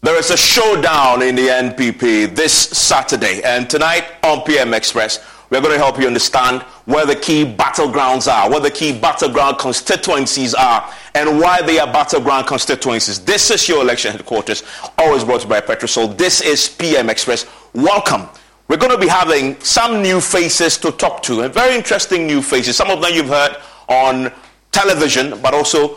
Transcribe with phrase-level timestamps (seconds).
[0.00, 5.18] There is a showdown in the NPP this Saturday, and tonight on PM Express,
[5.50, 9.58] we're going to help you understand where the key battlegrounds are, where the key battleground
[9.58, 13.18] constituencies are, and why they are battleground constituencies.
[13.18, 14.62] This is your election headquarters,
[14.98, 16.16] always brought to you by Petrosol.
[16.16, 17.44] This is PM Express.
[17.74, 18.28] Welcome.
[18.68, 22.40] We're going to be having some new faces to talk to, and very interesting new
[22.40, 22.76] faces.
[22.76, 23.56] Some of them you've heard
[23.88, 24.32] on
[24.70, 25.96] television, but also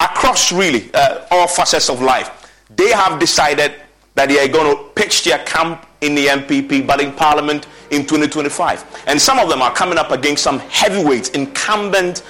[0.00, 2.32] across really uh, all facets of life
[2.70, 3.74] they have decided
[4.14, 8.02] that they are going to pitch their camp in the NPP, but in Parliament in
[8.02, 9.04] 2025.
[9.06, 12.22] And some of them are coming up against some heavyweights, incumbent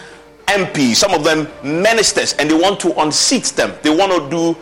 [0.46, 3.74] MPs, some of them ministers, and they want to unseat them.
[3.82, 4.56] They want to do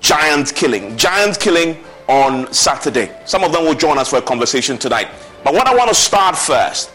[0.00, 0.96] giant killing.
[0.96, 1.76] Giant killing
[2.08, 3.14] on Saturday.
[3.26, 5.08] Some of them will join us for a conversation tonight.
[5.44, 6.90] But what I want to start first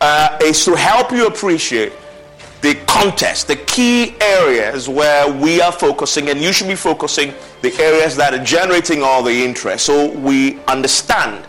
[0.00, 1.92] uh, is to help you appreciate
[2.64, 7.70] the contest, the key areas where we are focusing, and you should be focusing the
[7.78, 9.84] areas that are generating all the interest.
[9.84, 11.44] So we understand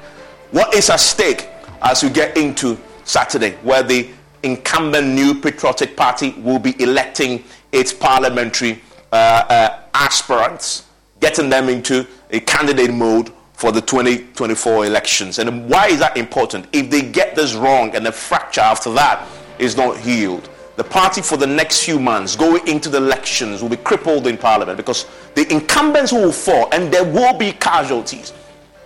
[0.52, 1.48] what is at stake
[1.82, 4.10] as we get into Saturday, where the
[4.44, 8.82] incumbent New Patriotic Party will be electing its parliamentary
[9.14, 10.84] uh, uh, aspirants,
[11.22, 15.40] getting them into a candidate mode for the 2024 elections.
[15.40, 16.68] And why is that important?
[16.74, 19.26] If they get this wrong and the fracture after that
[19.60, 23.70] is not healed, the party for the next few months going into the elections will
[23.70, 28.34] be crippled in parliament because the incumbents will fall and there will be casualties.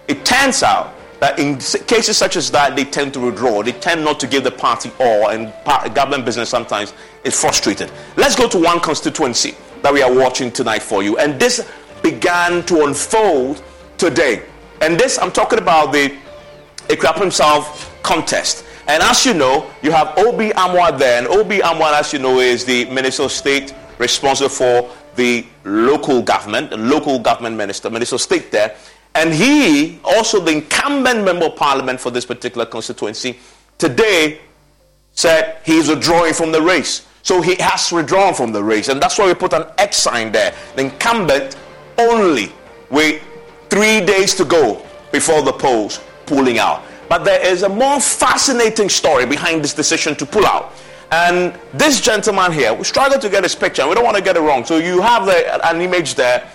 [0.08, 3.62] It turns out that in cases such as that, they tend to withdraw.
[3.62, 5.54] They tend not to give the party all, and
[5.94, 7.92] government business sometimes is frustrated.
[8.16, 11.18] Let's go to one constituency that we are watching tonight for you.
[11.18, 11.70] And this
[12.02, 13.62] began to unfold
[13.98, 14.44] today.
[14.82, 16.16] And this, I'm talking about the
[16.88, 18.66] Akuapem South contest.
[18.90, 20.50] And as you know, you have O.B.
[20.50, 21.20] Amoah there.
[21.20, 21.60] And O.B.
[21.60, 26.78] Amoah, as you know, is the Minister of State responsible for the local government, the
[26.78, 28.76] local government minister, Minister of State there.
[29.14, 33.38] And he, also the incumbent member of parliament for this particular constituency,
[33.78, 34.42] today
[35.12, 37.06] said he's withdrawing from the race.
[37.22, 38.88] So he has withdrawn from the race.
[38.88, 40.56] And that's why we put an X sign there.
[40.76, 41.58] The incumbent
[42.00, 42.52] only
[42.90, 43.22] with
[43.70, 46.82] three days to go before the polls pulling out.
[47.10, 50.72] But there is a more fascinating story behind this decision to pull out.
[51.12, 54.24] And this gentleman here, we struggle to get his picture, and we don't want to
[54.24, 54.64] get it wrong.
[54.64, 56.48] So you have the, an image there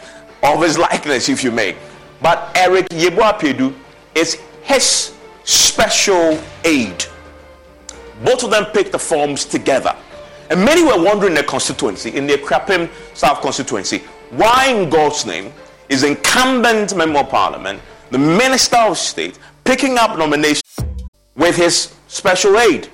[0.44, 1.76] of his likeness, if you may.
[2.22, 3.74] But Eric Yeboah-Pedu
[4.14, 7.04] is his special aide.
[8.24, 9.94] Both of them picked the forms together.
[10.50, 15.26] And many were wondering in the constituency, in the Akuapem South constituency, why in God's
[15.26, 15.52] name
[15.88, 20.62] is incumbent member of parliament, the minister of state, picking up nominations
[21.36, 22.88] with his special aid.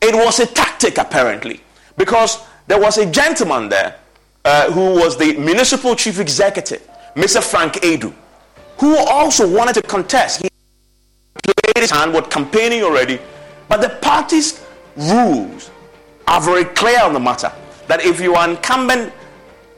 [0.00, 1.60] It was a tactic, apparently,
[1.96, 3.96] because there was a gentleman there
[4.44, 7.42] uh, who was the municipal chief executive, Mr.
[7.42, 8.12] Frank Adu,
[8.78, 10.42] who also wanted to contest.
[10.42, 13.18] He played his hand, was campaigning already,
[13.68, 14.64] but the party's
[14.96, 15.70] rules
[16.26, 17.52] are very clear on the matter
[17.88, 19.12] that if you are incumbent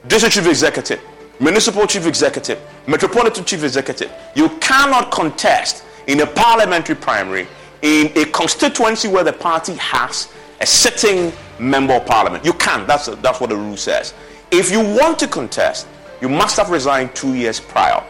[0.07, 1.01] district chief executive,
[1.41, 7.47] municipal chief executive, metropolitan chief executive, you cannot contest in a parliamentary primary
[7.83, 12.45] in a constituency where the party has a sitting member of parliament.
[12.45, 12.87] You can't.
[12.87, 14.15] That's, that's what the rule says.
[14.51, 15.87] If you want to contest,
[16.21, 18.03] you must have resigned two years prior.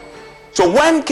[0.52, 1.02] So when,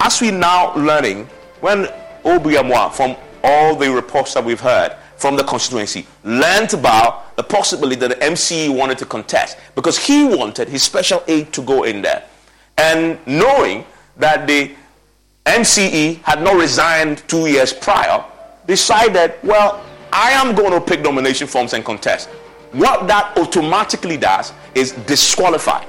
[0.00, 1.26] as we now learning,
[1.60, 1.86] when
[2.24, 2.54] O.B.
[2.54, 7.96] Amoah, from all the reports that we've heard from the constituency, learned about the possibility
[7.96, 12.00] that the MCE wanted to contest because he wanted his special aid to go in
[12.00, 12.24] there.
[12.78, 13.84] And knowing
[14.16, 14.74] that the
[15.46, 18.24] MCE had not resigned two years prior,
[18.66, 19.82] decided, well,
[20.12, 22.28] I am going to pick nomination forms and contest.
[22.72, 25.84] What that automatically does is disqualify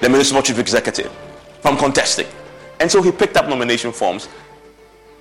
[0.00, 1.12] the municipal chief executive
[1.60, 2.26] from contesting.
[2.80, 4.28] And so he picked up nomination forms,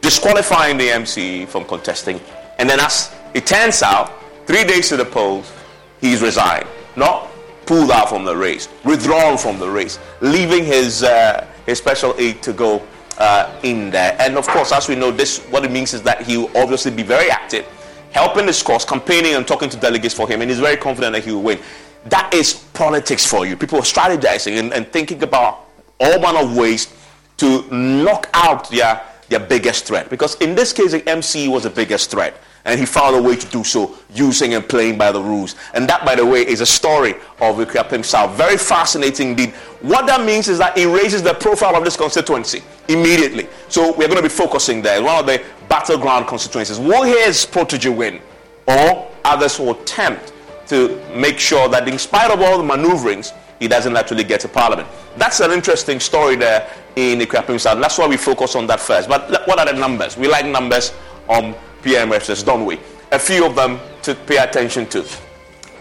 [0.02, 2.22] disqualifying the MCE from contesting.
[2.58, 4.14] And then, as it turns out,
[4.48, 5.52] three days to the polls,
[6.00, 7.30] he's resigned, not
[7.66, 12.42] pulled out from the race, withdrawn from the race, leaving his, uh, his special aide
[12.44, 12.82] to go
[13.18, 14.16] uh, in there.
[14.20, 16.92] And of course, as we know, this what it means is that he will obviously
[16.92, 17.66] be very active,
[18.12, 21.24] helping his cause, campaigning and talking to delegates for him, and he's very confident that
[21.24, 21.60] he will win.
[22.06, 23.56] That is politics for you.
[23.56, 25.68] People are strategizing and, and thinking about
[26.00, 26.94] all manner of ways
[27.38, 30.10] to knock out their, their biggest threat.
[30.10, 32.38] Because in this case, the MCE was the biggest threat.
[32.66, 35.56] And he found a way to do so using and playing by the rules.
[35.74, 38.38] And that, by the way, is a story of Akuapem himself.
[38.38, 39.50] Very fascinating indeed.
[39.82, 43.50] What that means is that he raises the profile of this constituency immediately.
[43.68, 45.04] So we're going to be focusing there.
[45.04, 46.80] One of the battleground constituencies.
[46.80, 48.22] Will his protege win?
[48.66, 50.32] Or others will attempt
[50.68, 54.48] to make sure that in spite of all the maneuverings, he doesn't actually get to
[54.48, 54.88] parliament.
[55.18, 57.80] That's an interesting story there in Akuapem South.
[57.82, 59.10] That's why we focus on that first.
[59.10, 60.16] But what are the numbers?
[60.16, 60.94] We like numbers
[61.28, 62.80] on PMSs, don't we?
[63.12, 65.06] A few of them to pay attention to.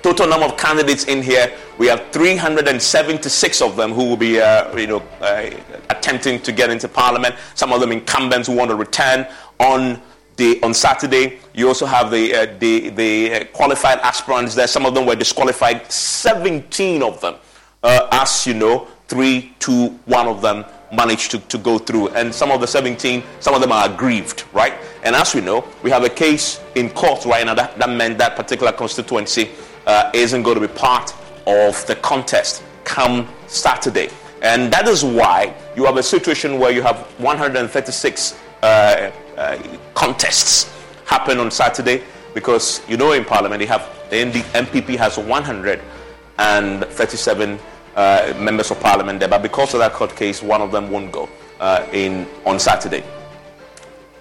[0.02, 4.76] Total number of candidates in here, we have 376 of them who will be, uh,
[4.76, 5.48] you know, uh,
[5.90, 7.36] attempting to get into parliament.
[7.54, 9.26] Some of them incumbents who want to return
[9.60, 10.02] on
[10.36, 11.38] the on Saturday.
[11.54, 14.66] You also have the uh, the, the uh, qualified aspirants there.
[14.66, 15.90] Some of them were disqualified.
[15.92, 17.36] 17 of them,
[17.84, 22.08] uh, as you know, three, two, one of them managed to, to go through.
[22.08, 24.74] And some of the 17, some of them are aggrieved, right?
[25.02, 28.18] And as we know, we have a case in court right now that, that meant
[28.18, 29.50] that particular constituency
[29.86, 31.14] uh, isn't going to be part
[31.46, 34.08] of the contest come Saturday.
[34.42, 39.58] And that is why you have a situation where you have 136 uh, uh,
[39.94, 40.72] contests
[41.06, 42.02] happen on Saturday
[42.34, 47.58] because you know in Parliament they have the NPP has 137
[47.96, 51.12] uh, members of parliament there, but because of that court case, one of them won't
[51.12, 51.28] go
[51.60, 53.02] uh, in on Saturday.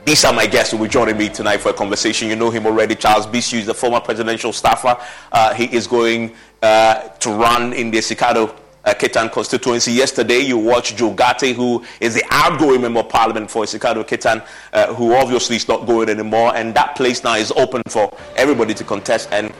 [0.04, 2.28] These are my guests who will joining me tonight for a conversation.
[2.28, 2.96] You know him already.
[2.96, 4.98] Charles Bissue is the former presidential staffer.
[5.32, 6.34] Uh, he is going
[6.64, 9.92] uh, to run in the Sikado uh, constituency.
[9.92, 14.44] Yesterday, you watched Joe Ghartey, who is the outgoing member of parliament for Sikado Ketan,
[14.74, 16.56] uh, who obviously is not going anymore.
[16.56, 19.30] And that place now is open for everybody to contest.
[19.32, 19.54] And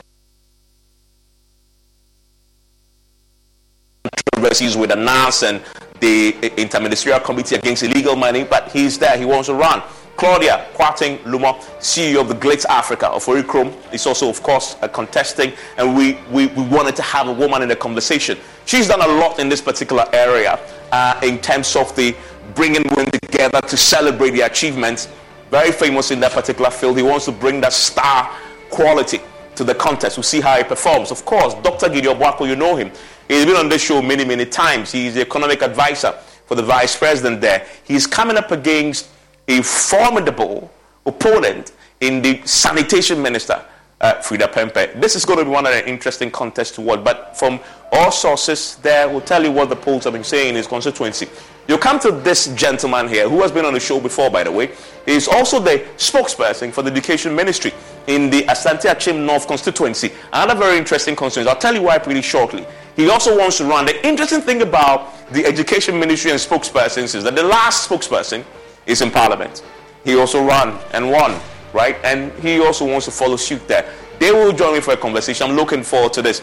[4.42, 5.62] controversies with the NAS and
[6.00, 9.16] the Interministerial Committee Against Illegal Mining, but he's there.
[9.16, 9.80] He wants to run.
[10.16, 15.52] Claudia Kwarteng Lumor, CEO of the Glitz Africa of Orichrome, is also, of course, contesting,
[15.78, 18.36] and we, we, we, wanted to have a woman in the conversation.
[18.66, 20.58] She's done a lot in this particular area
[20.90, 22.14] uh, in terms of the
[22.56, 25.08] bringing women together to celebrate the achievements.
[25.50, 26.96] Very famous in that particular field.
[26.96, 28.28] He wants to bring that star
[28.70, 29.20] quality
[29.54, 30.16] to the contest.
[30.16, 31.10] We'll see how he performs.
[31.12, 31.88] Of course, Dr.
[31.88, 32.90] Gideon Boako, you know him.
[33.32, 34.92] He's been on this show many, many times.
[34.92, 36.12] He's the economic advisor
[36.44, 37.66] for the vice president there.
[37.82, 39.08] He's coming up against
[39.48, 40.70] a formidable
[41.06, 43.64] opponent in the sanitation minister,
[44.02, 45.00] uh, Freda Prempeh.
[45.00, 47.02] This is going to be one of the interesting contests to watch.
[47.02, 47.58] But from
[47.90, 51.26] all sources there, we'll tell you what the polls have been saying in his constituency.
[51.68, 54.52] You come to this gentleman here, who has been on the show before, by the
[54.52, 54.72] way.
[55.06, 57.72] He's also the spokesperson for the education ministry
[58.08, 60.12] in the Asante Akyem North constituency.
[60.34, 61.48] Another very interesting constituency.
[61.48, 62.66] I'll tell you why pretty shortly.
[62.96, 63.86] He also wants to run.
[63.86, 68.44] The interesting thing about the education ministry and spokespersons is that the last spokesperson
[68.86, 69.64] is in parliament.
[70.04, 71.40] He also ran and won,
[71.72, 71.96] right?
[72.04, 73.90] And he also wants to follow suit there.
[74.18, 75.48] They will join me for a conversation.
[75.48, 76.42] I'm looking forward to this.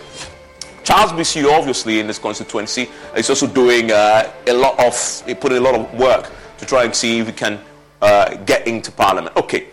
[0.84, 5.62] Charles Bissue, obviously, in this constituency, is also doing uh, a lot of, putting a
[5.62, 7.60] lot of work to try and see if he can
[8.02, 9.36] uh, get into parliament.
[9.36, 9.68] Okay.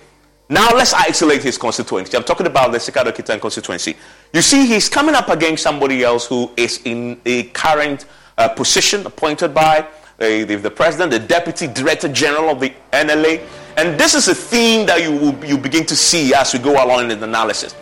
[0.49, 2.17] Now let's isolate his constituency.
[2.17, 3.97] I'm talking about the Sikado Ketan constituency.
[4.33, 8.07] You see, he's coming up against somebody else who is in a current
[8.39, 9.87] uh, position appointed by uh,
[10.19, 13.45] the, the, president, the deputy director general of the NLA.
[13.77, 16.73] And this is a theme that you will you begin to see as we go
[16.83, 17.75] along in the analysis.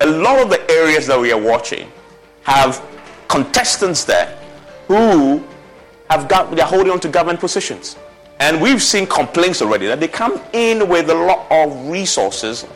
[0.00, 1.90] A lot of the areas that we are watching
[2.42, 2.84] have
[3.28, 4.36] contestants there
[4.88, 5.42] who
[6.10, 7.96] have got they're holding on to government positions.
[8.40, 12.66] And we've seen complaints already that they come in with a lot of resources.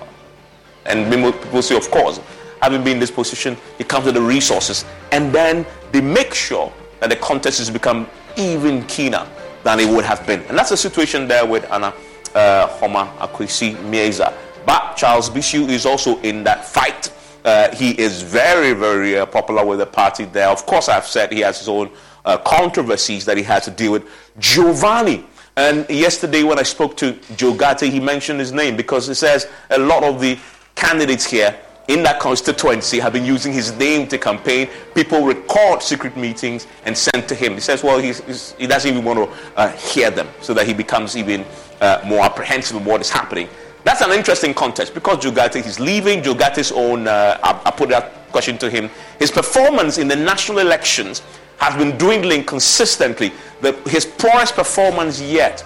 [0.87, 2.21] And people say, of course,
[2.61, 4.85] having been in this position, it comes with the resources.
[5.13, 9.27] And then they make sure that the contest has become even keener
[9.63, 10.41] than it would have been.
[10.43, 11.95] And that's the situation there with Anna
[12.35, 14.35] uh, Homa Akwesi Mieza.
[14.67, 17.13] But Charles Bissue is also in that fight.
[17.45, 20.49] Uh, he is very, very uh, popular with the party there.
[20.49, 21.91] Of course, I've said he has his own
[22.25, 24.09] uh, controversies that he has to deal with.
[24.39, 25.25] Giovanni
[25.57, 29.79] and yesterday, when I spoke to Joe he mentioned his name because he says a
[29.79, 30.39] lot of the
[30.75, 34.69] candidates here in that constituency have been using his name to campaign.
[34.95, 37.55] People record secret meetings and send to him.
[37.55, 40.67] He says, well, he's, he's, he doesn't even want to uh, hear them so that
[40.67, 41.45] he becomes even
[41.81, 43.49] uh, more apprehensive of what is happening.
[43.85, 46.23] That's an interesting context because Joe Ghartey is leaving.
[46.23, 48.89] Joe Ghartey's own, uh, I, I put that question to him.
[49.19, 51.21] His performance in the national elections
[51.59, 53.33] has been dwindling consistently.
[53.61, 55.65] The, his poorest performance yet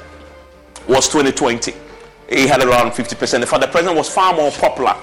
[0.89, 1.75] was 2020.
[2.29, 3.41] He had around 50%.
[3.41, 4.97] In fact, the president was far more popular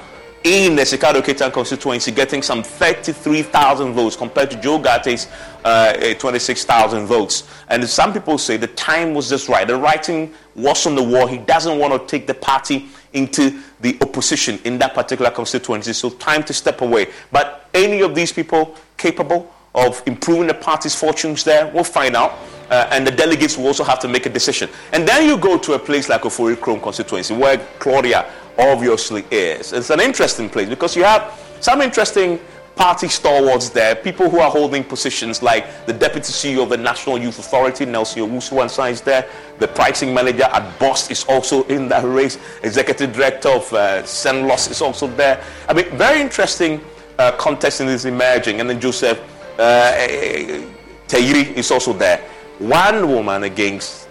[0.44, 5.28] in the Sikado Ketan constituency, getting some 33,000 votes compared to Joe Ghartey's
[5.64, 7.48] uh, 26,000 votes.
[7.70, 9.66] And some people say the time was just right.
[9.66, 11.28] The writing was on the wall.
[11.28, 15.94] He doesn't want to take the party into the opposition in that particular constituency.
[15.94, 17.08] So time to step away.
[17.32, 22.34] But any of these people capable of improving the party's fortunes there, we'll find out.
[22.70, 24.70] Uh, and the delegates will also have to make a decision.
[24.94, 29.74] And then you go to a place like Ofori Chrome constituency, where Claudia obviously is.
[29.74, 32.40] It's an interesting place because you have some interesting
[32.76, 37.18] party stalwarts there, people who are holding positions like the deputy CEO of the National
[37.18, 39.30] Youth Authority, Nelson Owusu is there.
[39.60, 42.40] The pricing manager at Boss is also in that race.
[42.64, 45.44] Executive director of uh, Senlos is also there.
[45.70, 46.82] I mean, very interesting
[47.20, 48.60] uh, contest is emerging.
[48.60, 49.22] And then Joseph
[49.60, 49.94] uh,
[51.08, 52.20] Tayiri is also there
[52.60, 54.08] one woman against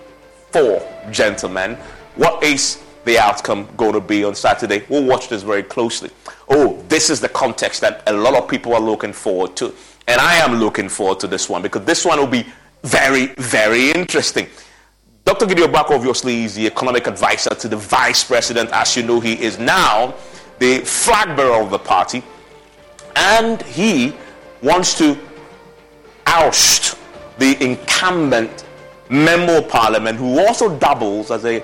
[0.51, 1.75] four gentlemen.
[2.17, 4.85] What is the outcome going to be on Saturday?
[4.89, 6.11] We'll watch this very closely.
[6.49, 9.75] Oh, this is the context that a lot of people are looking forward to.
[10.07, 12.47] And I am looking forward to this one because this one will be
[12.83, 14.49] very, very interesting.
[15.25, 15.47] Dr.
[15.47, 18.71] Gideon Boako obviously is the economic advisor to the vice president.
[18.73, 20.15] As you know, he is now
[20.59, 22.23] the flag bearer of the party.
[23.15, 24.15] And he
[24.63, 25.17] wants to
[26.33, 26.99] oust
[27.39, 28.65] the incumbent
[29.11, 31.63] member of parliament who also doubles as a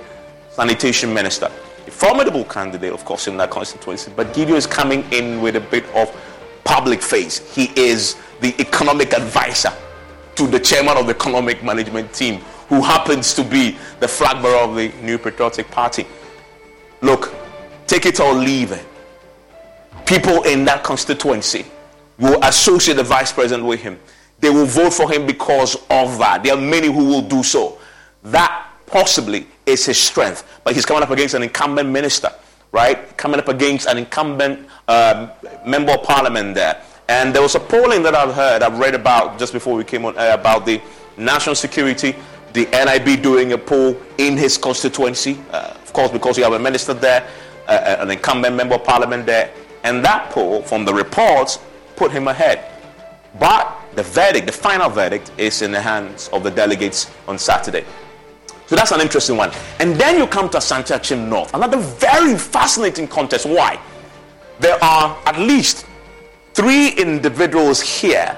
[0.50, 1.50] sanitation minister.
[1.86, 5.60] A formidable candidate, of course, in that constituency, but Gideon is coming in with a
[5.60, 6.14] bit of
[6.64, 7.38] public face.
[7.54, 9.72] He is the economic advisor
[10.34, 14.58] to the chairman of the economic management team, who happens to be the flag bearer
[14.58, 16.06] of the New Patriotic Party.
[17.00, 17.34] Look,
[17.86, 18.86] take it or leave it.
[20.04, 21.64] People in that constituency
[22.18, 23.98] will associate the vice president with him.
[24.40, 26.42] They will vote for him because of that.
[26.44, 27.78] There are many who will do so.
[28.24, 30.60] That possibly is his strength.
[30.64, 32.30] But he's coming up against an incumbent minister,
[32.72, 33.16] right?
[33.16, 35.30] Coming up against an incumbent um,
[35.66, 36.82] member of parliament there.
[37.08, 40.04] And there was a polling that I've heard, I've read about just before we came
[40.04, 40.80] on uh, about the
[41.16, 42.14] national security,
[42.52, 46.58] the NIB doing a poll in his constituency, uh, of course, because you have a
[46.58, 47.26] minister there,
[47.66, 49.52] uh, uh, an incumbent member of parliament there.
[49.84, 51.58] And that poll, from the reports,
[51.96, 52.64] put him ahead.
[53.38, 57.84] But the verdict, the final verdict, is in the hands of the delegates on Saturday.
[58.66, 59.50] So that's an interesting one.
[59.80, 63.46] And then you come to Asante Akyem North, another very fascinating contest.
[63.46, 63.80] Why?
[64.60, 65.86] There are at least
[66.52, 68.36] three individuals here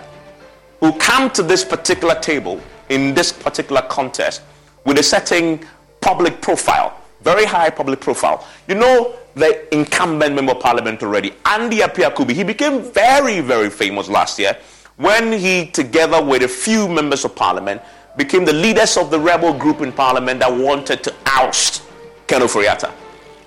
[0.78, 4.42] who come to this particular table in this particular contest
[4.84, 5.64] with a setting
[6.00, 8.46] public profile, very high public profile.
[8.68, 12.34] You know the incumbent member of parliament already, Andy Appiah Kubi.
[12.34, 14.56] He became very, very famous last year
[14.96, 17.80] when he, together with a few members of parliament,
[18.16, 21.82] became the leaders of the rebel group in parliament that wanted to oust
[22.26, 22.92] Ken Ofori-Atta.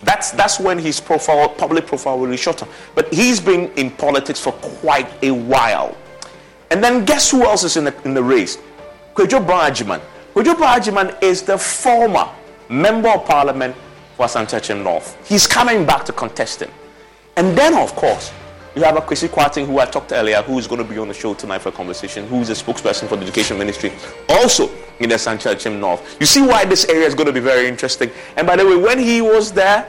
[0.01, 2.69] That's, that's when his profile, public profile really shot up.
[2.95, 5.95] But he's been in politics for quite a while.
[6.71, 8.57] And then guess who else is in the, in the race?
[9.13, 10.01] Kwadwo Brown Agyeman.
[10.33, 12.27] Kwadwo is the former
[12.69, 13.75] member of parliament
[14.17, 15.15] for Asante North.
[15.27, 16.71] He's coming back to contest him.
[17.37, 18.31] And then, of course,
[18.75, 21.07] you have a Kwesi Kwarteng, who I talked earlier, who is going to be on
[21.07, 23.91] the show tonight for a conversation, who is a spokesperson for the education ministry,
[24.29, 26.17] also in the Asante Akyem North.
[26.19, 28.09] You see why this area is going to be very interesting.
[28.35, 29.87] And by the way, when he was there,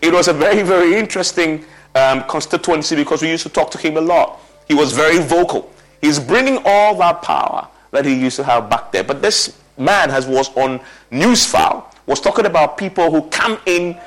[0.00, 1.64] it was a very, very interesting
[1.94, 4.40] um, constituency because we used to talk to him a lot.
[4.68, 5.70] He was very vocal.
[6.00, 9.04] He's bringing all that power that he used to have back there.
[9.04, 13.98] But this man has was on Newsfile, was talking about people who come in,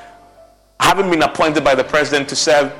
[0.80, 2.72] having been appointed by the president to serve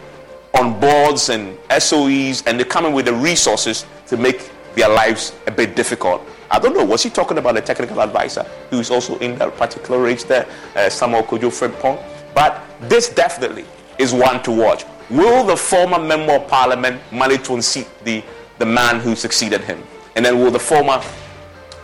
[0.55, 5.51] on boards and SOEs and they're coming with the resources to make their lives a
[5.51, 6.23] bit difficult.
[6.51, 9.57] I don't know, was he talking about a technical advisor who is also in that
[9.57, 12.03] particular race there, uh, Samuel Kojo Frimpong?
[12.35, 13.67] But this definitely
[13.99, 14.85] is one to watch.
[15.11, 18.23] Will the former member of parliament manage to unseat the,
[18.59, 19.83] the man who succeeded him?
[20.17, 21.03] And then will the former,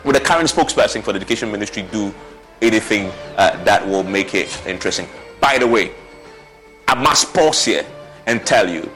[0.05, 2.15] will the current spokesperson for the education ministry do
[2.63, 5.09] anything uh, that will make it interesting?
[5.41, 5.93] By the way,
[6.89, 7.85] I must pause here
[8.27, 8.91] and tell you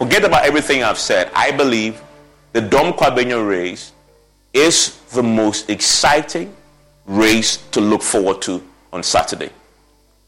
[0.00, 1.30] forget about everything I've said.
[1.34, 2.00] I believe
[2.52, 3.92] the Dome Kwabenya race
[4.54, 6.54] is the most exciting
[7.04, 8.62] race to look forward to
[8.94, 9.50] on Saturday.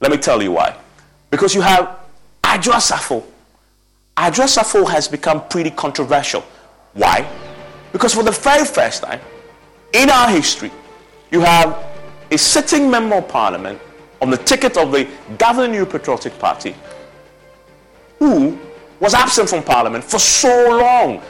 [0.00, 0.76] Let me tell you why.
[1.31, 1.99] Because you have
[2.45, 3.25] Adwoa Safo.
[4.16, 6.42] Adwoa Safo has become pretty controversial.
[6.92, 7.26] Why?
[7.92, 9.21] Because for the very first time
[9.95, 10.71] in our history,
[11.31, 11.83] you have
[12.31, 13.81] a sitting member of parliament
[14.21, 16.75] on the ticket of the governing New Patriotic Party
[18.22, 18.56] who
[19.00, 21.20] was absent from parliament for so long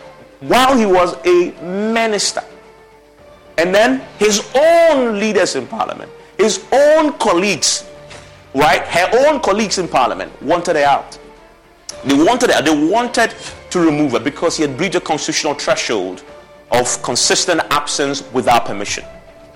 [0.40, 2.44] while he was a minister.
[3.56, 7.88] And then his own leaders in parliament, his own colleagues,
[8.54, 8.82] right?
[8.82, 11.18] Her own colleagues in parliament wanted her out.
[12.04, 12.60] They wanted her.
[12.60, 13.34] They wanted
[13.70, 16.24] to remove her because he had breached a constitutional threshold
[16.70, 19.04] of consistent absence without permission.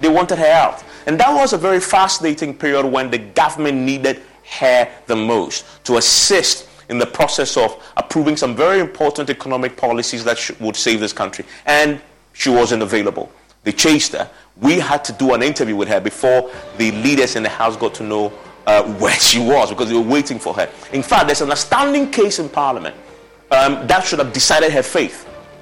[0.00, 0.84] They wanted her out.
[1.06, 4.22] And that was a very fascinating period when the government needed
[4.58, 10.24] her the most to assist in the process of approving some very important economic policies
[10.24, 11.44] that sh- would save this country.
[11.66, 12.00] And
[12.32, 13.30] she wasn't available.
[13.64, 14.30] They chased her.
[14.60, 17.94] We had to do an interview with her before the leaders in the House got
[17.94, 18.32] to know
[18.66, 20.70] uh, where she was because they were waiting for her.
[20.92, 22.94] In fact, there's an astounding case in Parliament
[23.50, 25.12] um, that should have decided her fate.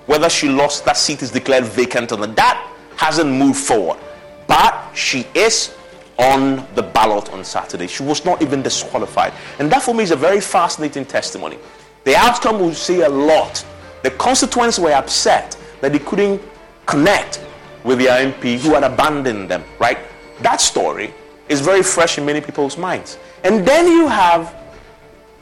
[0.06, 3.98] Whether she lost, that seat is declared vacant, and that hasn't moved forward.
[4.46, 5.74] But she is
[6.18, 7.86] on the ballot on Saturday.
[7.86, 9.32] She was not even disqualified.
[9.58, 11.58] And that for me is a very fascinating testimony.
[12.04, 13.64] The outcome will say a lot.
[14.02, 16.40] The constituents were upset that they couldn't
[16.86, 17.44] connect
[17.82, 19.98] with their MP who had abandoned them, right?
[20.40, 21.12] That story
[21.48, 23.18] is very fresh in many people's minds.
[23.42, 24.54] And then you have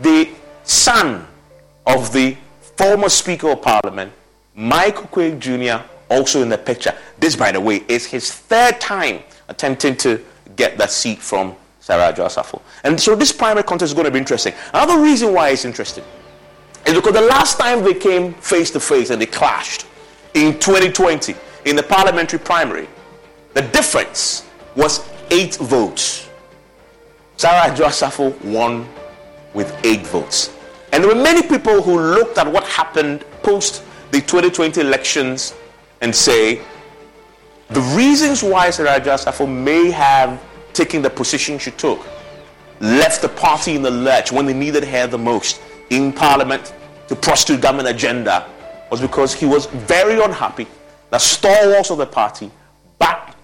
[0.00, 0.28] the
[0.64, 1.26] son
[1.86, 4.12] of the former Speaker of Parliament,
[4.54, 6.94] Michael Oquaye Jr., also in the picture.
[7.18, 10.22] This, by the way, is his third time attempting to
[10.56, 14.18] get that seat from Sarah Adwoa And so this primary contest is going to be
[14.18, 14.54] interesting.
[14.72, 16.04] Another reason why it's interesting
[16.86, 19.86] is because the last time they came face to face and they clashed
[20.34, 22.88] in 2020 in the parliamentary primary,
[23.54, 26.28] the difference was eight votes.
[27.36, 28.88] Sarah Adwoa won
[29.54, 30.54] with eight votes.
[30.92, 35.54] And there were many people who looked at what happened post the 2020 elections
[36.02, 36.60] and say
[37.74, 42.06] the reasons why Sarah Adwoa may have taken the position she took
[42.80, 45.60] left the party in the lurch when they needed her the most
[45.90, 46.74] in parliament
[47.08, 48.46] to prosecute government agenda
[48.90, 50.66] was because he was very unhappy
[51.10, 52.50] that stalwarts of the party
[52.98, 53.36] backed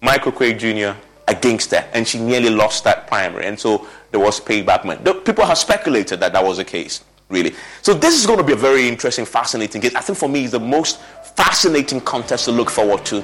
[0.00, 0.98] Michael Oquaye Jr.
[1.28, 3.46] against her, and she nearly lost that primary.
[3.46, 4.82] And so there was payback.
[5.24, 7.54] People have speculated that that was the case, really.
[7.82, 9.94] So this is going to be a very interesting, fascinating case.
[9.94, 11.00] I think for me, it's the most
[11.36, 13.22] fascinating contest to look forward to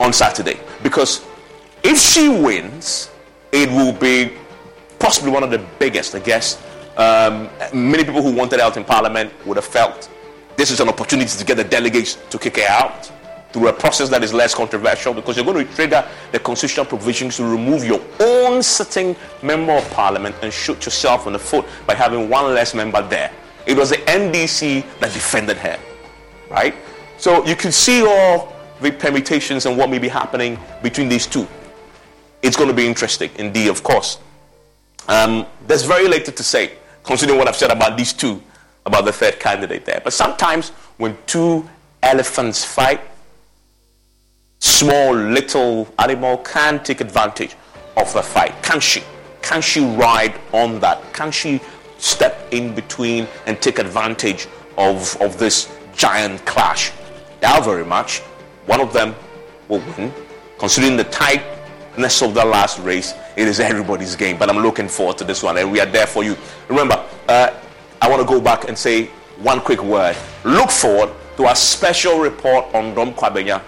[0.00, 0.58] on Saturday.
[0.82, 1.24] Because
[1.84, 3.10] if she wins,
[3.52, 4.32] it will be
[4.98, 6.60] possibly one of the biggest, I guess.
[6.96, 10.10] Um, many people who wanted out in Parliament would have felt
[10.56, 13.10] this is an opportunity to get the delegates to kick her out
[13.52, 17.36] through a process that is less controversial because you're going to trigger the constitutional provisions
[17.36, 21.94] to remove your own sitting member of parliament and shoot yourself in the foot by
[21.94, 23.32] having one less member there.
[23.66, 25.78] It was the NDC that defended her,
[26.48, 26.74] right?
[27.16, 31.46] So you can see all permutations and what may be happening between these two.
[32.42, 34.18] It's going to be interesting, indeed, of course.
[35.08, 38.40] Um, there's very little to say, considering what I've said about these two,
[38.86, 40.00] about the third candidate there.
[40.02, 41.68] But sometimes when two
[42.02, 43.00] elephants fight,
[44.60, 47.56] small little animal can take advantage
[47.96, 48.62] of the fight.
[48.62, 49.02] Can she?
[49.42, 51.12] Can she ride on that?
[51.12, 51.60] Can she
[51.98, 54.46] step in between and take advantage
[54.78, 56.92] of, of this giant clash?
[57.42, 58.22] Now, very much.
[58.70, 59.16] One of them
[59.66, 60.12] will win.
[60.56, 64.38] Considering the tightness of the last race, it is everybody's game.
[64.38, 66.36] But I'm looking forward to this one, and we are there for you.
[66.68, 67.50] Remember, uh,
[68.00, 69.06] I want to go back and say
[69.42, 70.16] one quick word.
[70.44, 73.60] Look forward to a special report on Dome Kwabenya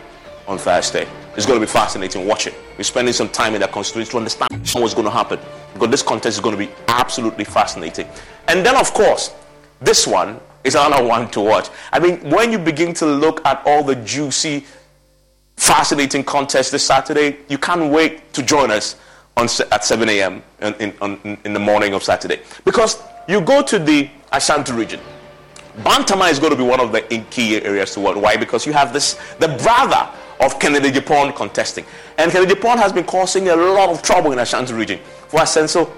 [0.46, 1.08] on Thursday.
[1.36, 2.24] It's going to be fascinating.
[2.24, 2.54] Watch it.
[2.78, 5.40] We're spending some time in that constituency to understand what's going to happen.
[5.74, 8.06] Because this contest is going to be absolutely fascinating.
[8.46, 9.34] And then, of course,
[9.80, 11.70] this one is another one to watch.
[11.92, 14.64] I mean, when you begin to look at all the juicy,
[15.62, 18.96] fascinating contest this Saturday, you can't wait to join us
[19.36, 20.42] on, at 7 a.m.
[20.60, 22.40] In, in, in the morning of Saturday.
[22.64, 24.98] Because you go to the Ashanti region.
[25.78, 28.16] Bantama is going to be one of the key areas to watch.
[28.16, 28.36] Why?
[28.36, 31.84] Because you have this, the brother of Kennedy Agyapong contesting.
[32.18, 34.98] And Kennedy Agyapong has been causing a lot of trouble in Ashanti region
[35.28, 35.88] for Asenso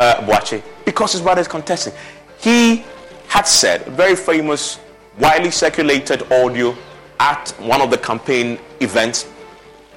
[0.00, 1.92] uh, because his brother is contesting.
[2.40, 2.84] He
[3.28, 4.80] had said, very famous,
[5.18, 6.74] widely circulated audio
[7.20, 9.26] at one of the campaign events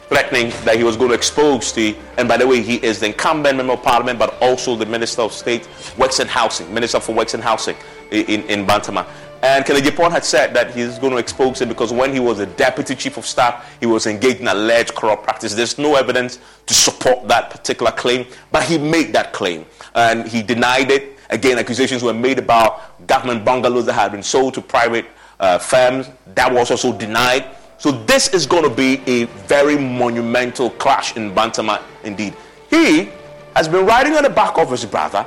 [0.07, 3.07] threatening that he was going to expose the, and by the way, he is the
[3.07, 7.13] incumbent member of parliament, but also the Minister of State, Works and Housing, Minister for
[7.13, 7.75] Works and Housing
[8.11, 9.05] in, in Bantama.
[9.43, 12.39] And Kennedy Agyapong had said that he's going to expose him because when he was
[12.39, 15.53] a deputy chief of staff, he was engaged in alleged corrupt practice.
[15.53, 20.41] There's no evidence to support that particular claim, but he made that claim and he
[20.41, 21.19] denied it.
[21.29, 25.05] Again, accusations were made about government bungalows that had been sold to private
[25.39, 26.09] uh, firms.
[26.35, 27.45] That was also denied.
[27.77, 32.35] So this is going to be a very monumental clash in Bantama indeed.
[32.69, 33.09] He
[33.55, 35.25] has been riding on the back of his brother,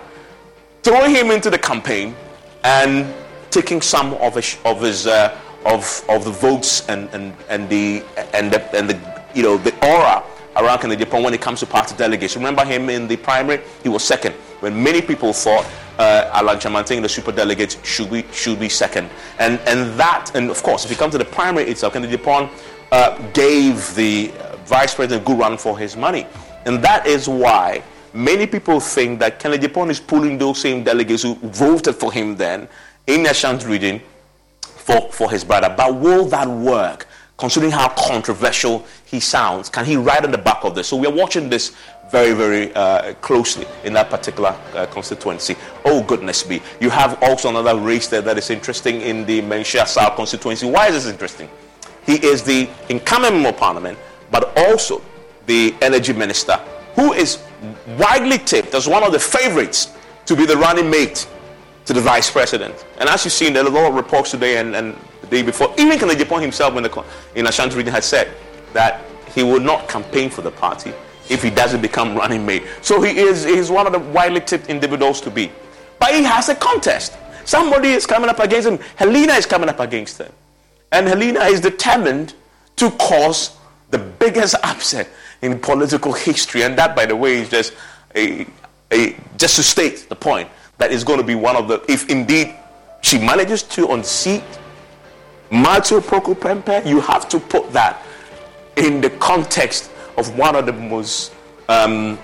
[0.83, 2.15] throwing him into the campaign
[2.65, 3.13] and
[3.51, 8.03] taking some of his, of his uh, of of the votes and and and the
[8.35, 10.23] and the and the you know the aura
[10.57, 12.37] around Kennedy Agyapong when it comes to party delegates.
[12.37, 13.61] Remember him in the primary?
[13.83, 15.65] He was second when many people thought
[16.01, 19.11] uh, Alan Kyerematen, the super delegate, should be should be second.
[19.39, 22.49] And and that, and of course, if you come to the primary itself, Kennedy Agyapong
[22.91, 24.33] uh, gave the
[24.65, 26.27] vice president a good run for his money,
[26.65, 27.83] and that is why
[28.15, 32.35] many people think that Kennedy Agyapong is pulling those same delegates who voted for him
[32.35, 32.67] then
[33.07, 34.01] in the Ashanti region
[34.63, 35.73] for, for his brother.
[35.77, 37.07] But will that work?
[37.37, 40.89] Considering how controversial he sounds, can he ride on the back of this?
[40.89, 41.75] So we're watching this
[42.11, 45.57] very, very uh, closely in that particular uh, constituency.
[45.85, 46.61] Oh, goodness me.
[46.81, 50.69] You have also another race there that is interesting in the Manhyia South constituency.
[50.69, 51.49] Why is this interesting?
[52.05, 53.99] He is the incumbent member of parliament,
[54.31, 55.03] but also
[55.47, 56.57] the energy minister,
[56.95, 57.39] who is
[57.97, 59.93] widely tipped as one of the favorites
[60.27, 61.29] to be the running mate
[61.85, 62.87] to the vice president.
[62.99, 65.43] And as you've seen, there are a lot of reports today and, and the day
[65.43, 65.73] before.
[65.79, 68.33] Even Kennedy Agyapong himself in, the, in Ashanti region had said
[68.73, 69.03] that
[69.35, 70.93] he will not campaign for the party
[71.31, 72.65] if he doesn't become running mate.
[72.83, 75.51] So he is he's one of the widely tipped individuals to be.
[75.99, 77.17] But he has a contest.
[77.45, 78.79] Somebody is coming up against him.
[78.97, 80.33] Helena is coming up against him.
[80.93, 82.35] And Helena is determined
[82.77, 83.57] to cause
[83.91, 85.09] the biggest upset
[85.43, 86.63] in political history.
[86.63, 87.75] And that, by the way, is just
[88.15, 88.47] a,
[88.93, 92.09] a just to state the point that is going to be one of the, if
[92.09, 92.55] indeed
[93.03, 94.43] she manages to unseat
[95.51, 98.03] Matthew Opoku Prempeh, you have to put that
[98.77, 99.91] in the context
[100.21, 101.33] of one of the most
[101.69, 102.19] um,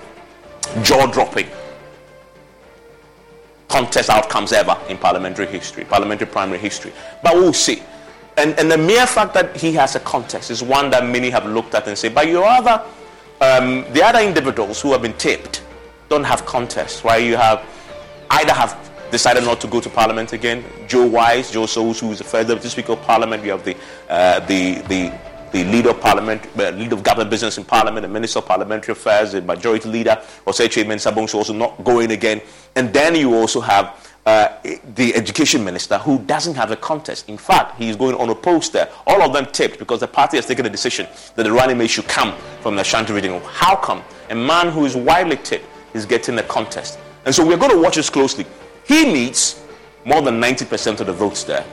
[0.83, 1.49] jaw-dropping
[3.69, 6.93] contest outcomes ever in parliamentary history, parliamentary primary history.
[7.23, 7.83] But we'll see.
[8.37, 11.47] And, and the mere fact that he has a contest is one that many have
[11.47, 12.83] looked at and say, but your other,
[13.41, 15.65] um, the other individuals who have been tipped
[16.09, 17.25] don't have contests, right?
[17.25, 17.65] You have
[18.31, 18.79] either have
[19.11, 20.65] decided not to go to Parliament again.
[20.87, 23.45] Joe Wise, Joe Sowus, who is the first deputy speaker of Parliament.
[23.45, 23.77] You have the
[24.09, 25.13] uh, the the
[25.53, 28.93] the leader of parliament, uh, leader of government business in parliament, the minister of parliamentary
[28.93, 32.41] affairs, the majority leader, Osei Mensah Bonsu, also not going again.
[32.75, 34.49] And then you also have uh,
[34.97, 37.29] the education minister who doesn't have a contest.
[37.29, 38.89] In fact, he's going on a poster.
[39.07, 41.07] All of them tipped because the party has taken a decision
[41.37, 43.41] that the running mate should come from the Ashanti region.
[43.45, 46.99] How come a man who is widely tipped is getting a contest?
[47.25, 48.47] And so we're going to watch this closely.
[48.85, 49.63] He needs
[50.05, 51.65] more than 90% of the votes there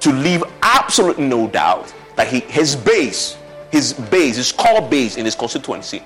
[0.00, 3.36] to leave absolutely no doubt that he, his base,
[3.70, 6.02] his base, his core base in his constituency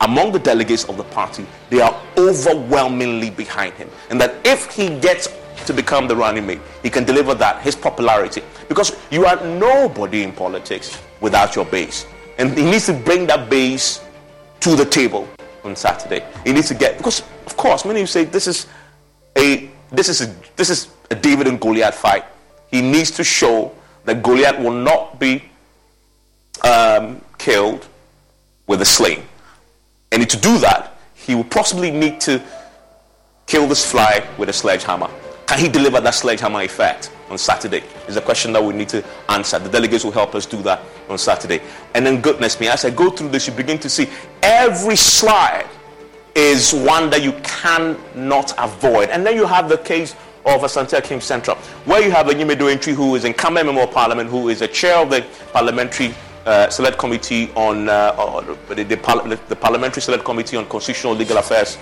[0.00, 3.88] among the delegates of the party, they are overwhelmingly behind him.
[4.08, 5.28] And that if he gets
[5.66, 8.42] to become the running mate, he can deliver that, his popularity.
[8.68, 12.06] Because you are nobody in politics without your base.
[12.38, 14.02] And he needs to bring that base
[14.60, 15.28] to the table
[15.64, 16.24] on Saturday.
[16.44, 18.66] He needs to get, because of course, many of you say this is
[19.36, 22.24] a this is a, this is a David and Goliath fight.
[22.70, 23.74] He needs to show
[24.10, 25.44] that Goliath will not be
[26.64, 27.86] um, killed
[28.66, 29.22] with a sling.
[30.10, 32.42] And to do that, he will possibly need to
[33.46, 35.08] kill this fly with a sledgehammer.
[35.46, 37.84] Can he deliver that sledgehammer effect on Saturday?
[38.08, 39.60] Is a question that we need to answer.
[39.60, 41.60] The delegates will help us do that on Saturday.
[41.94, 44.08] And then, goodness me, as I go through this, you begin to see
[44.42, 45.68] every slide
[46.34, 49.10] is one that you cannot avoid.
[49.10, 53.14] And then you have the case of Asante Akim Central, where you have Anyimadu-Antwi who
[53.14, 56.14] is incumbent member of parliament, who is a chair of the parliamentary
[56.46, 61.78] uh, select committee on uh, the, the, the, parliamentary select committee on constitutional legal affairs.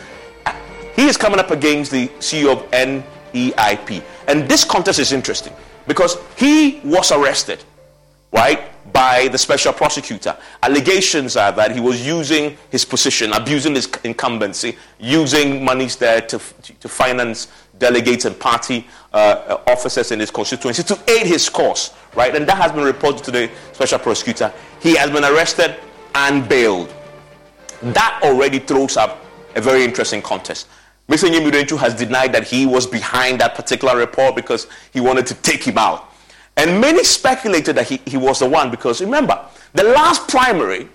[0.97, 4.03] He is coming up against the CEO of NEIP.
[4.27, 5.53] And this contest is interesting
[5.87, 7.63] because he was arrested,
[8.33, 8.61] right,
[8.93, 10.37] by the special prosecutor.
[10.63, 16.41] Allegations are that he was using his position, abusing his incumbency, using monies there to,
[16.81, 17.47] to finance
[17.79, 22.35] delegates and party uh, officers in his constituency to aid his cause, right?
[22.35, 24.53] And that has been reported to the special prosecutor.
[24.81, 25.77] He has been arrested
[26.15, 26.93] and bailed.
[27.83, 30.69] That already throws up a very interesting contest.
[31.09, 31.31] Mr.
[31.31, 35.65] Anyimadu has denied that he was behind that particular report because he wanted to take
[35.65, 36.13] him out.
[36.57, 40.89] And many speculated that he, he was the one because remember, the last primary,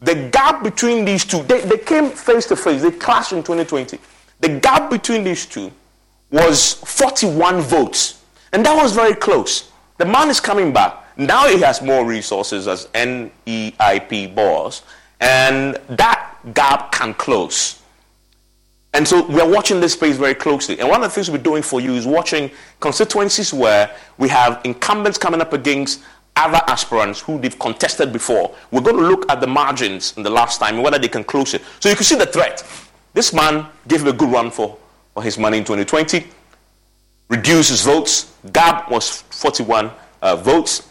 [0.00, 3.98] the gap between these two, they, they came face to face, they clashed in 2020.
[4.40, 5.72] The gap between these two
[6.30, 8.22] was 41 votes.
[8.52, 9.70] And that was very close.
[9.98, 11.02] The man is coming back.
[11.16, 14.82] Now he has more resources as NEIP boss,
[15.20, 17.80] and that gap can close.
[18.92, 20.78] And so we're watching this space very closely.
[20.78, 24.60] And one of the things we're doing for you is watching constituencies where we have
[24.64, 26.02] incumbents coming up against
[26.34, 28.54] other aspirants who they've contested before.
[28.70, 31.24] We're going to look at the margins in the last time and whether they can
[31.24, 31.62] close it.
[31.80, 32.62] So you can see the threat.
[33.14, 34.76] This man gave him a good run for
[35.16, 36.26] for his money in 2020,
[37.30, 38.34] reduced his votes.
[38.52, 40.86] Gab was 41 uh, votes.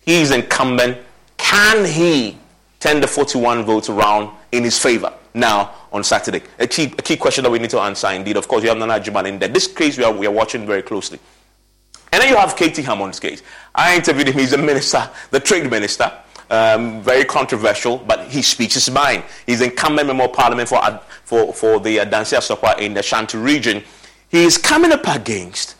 [0.00, 0.98] He's incumbent.
[1.38, 2.36] Can he
[2.80, 6.42] turn the 41 votes around in his favor now on Saturday.
[6.58, 8.36] A key, a key question that we need to answer indeed.
[8.36, 9.48] Of course, you have Nana Juman in there.
[9.48, 11.18] This case we are, we are watching very closely.
[12.12, 12.82] And then you have K.T.
[12.82, 13.42] Hammond's case.
[13.74, 14.38] I interviewed him.
[14.38, 16.12] He's a minister, the trade minister.
[16.52, 19.22] Um, very controversial, but he speaks his mind.
[19.46, 20.82] He's incumbent member of parliament for,
[21.24, 23.82] for, for the uh, Dansia in the Shanti region.
[24.28, 25.76] He is coming up against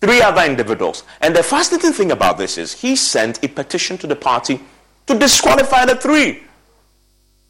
[0.00, 1.02] three other individuals.
[1.20, 4.58] And the fascinating thing about this is he sent a petition to the party
[5.06, 6.44] to disqualify the three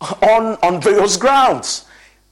[0.01, 1.87] on, on various grounds.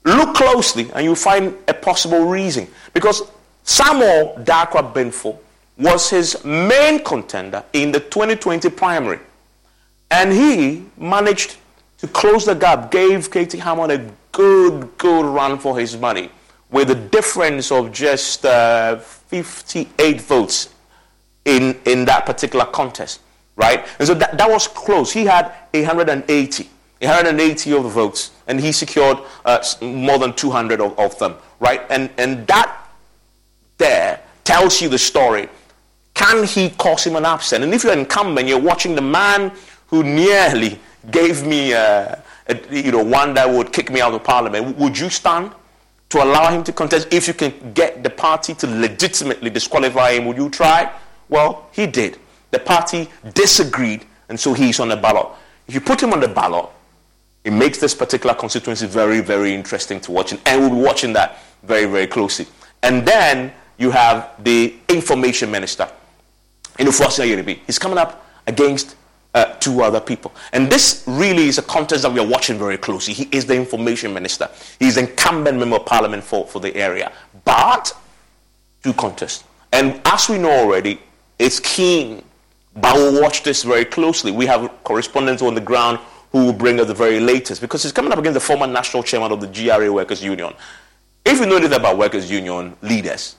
[0.05, 2.66] Look closely and you'll find a possible reason.
[2.92, 3.22] Because
[3.62, 5.38] Samuel Darkwa Benfo
[5.79, 9.20] was his main contender in the 2020 primary.
[10.11, 11.57] And he managed
[11.99, 13.59] to close the gap, gave K.T.
[13.59, 16.31] Hammond a good, good run for his money
[16.71, 20.75] with a difference of just uh, 58 votes
[21.45, 23.21] in, in that particular contest,
[23.57, 23.87] right?
[23.99, 25.12] And so that, that was close.
[25.12, 26.69] He had 180,
[27.01, 31.83] 180 of the votes, and he secured uh, more than 200 of, of them, right?
[31.88, 32.77] And, and that
[33.79, 35.49] there tells you the story.
[36.14, 37.62] Can he cause him an upset?
[37.62, 39.53] And if you're incumbent, you're watching the man
[39.88, 40.79] who nearly
[41.11, 42.16] gave me, uh,
[42.49, 45.53] a, you know, one that would kick me out of parliament, would you stand?
[46.09, 47.09] to allow him to contest.
[47.12, 50.92] If you can get the party to legitimately disqualify him, would you try?
[51.29, 52.18] Well, he did.
[52.51, 55.29] The party disagreed, and so he's on the ballot.
[55.66, 56.66] If you put him on the ballot,
[57.44, 61.38] it makes this particular constituency very, very interesting to watch, and we'll be watching that
[61.62, 62.46] very, very closely.
[62.83, 65.88] And then you have the information minister,
[66.79, 67.61] Inufuasia Yeribi.
[67.66, 68.94] He's coming up against
[69.37, 70.33] uh, two other people.
[70.55, 73.12] And this really is a contest that we are watching very closely.
[73.12, 74.49] He is the information minister.
[74.79, 77.12] He's incumbent member of parliament for, for the area.
[77.44, 77.92] But
[78.83, 79.44] two contests.
[79.72, 81.01] And as we know already,
[81.38, 82.25] it's keen.
[82.77, 84.33] But we'll watch this very closely.
[84.33, 85.99] We have correspondents on the ground
[86.33, 89.03] who will bring us the very latest because he's coming up against the former national
[89.03, 90.55] chairman of the GRA Workers Union.
[91.27, 93.37] If you know anything about workers' union leaders,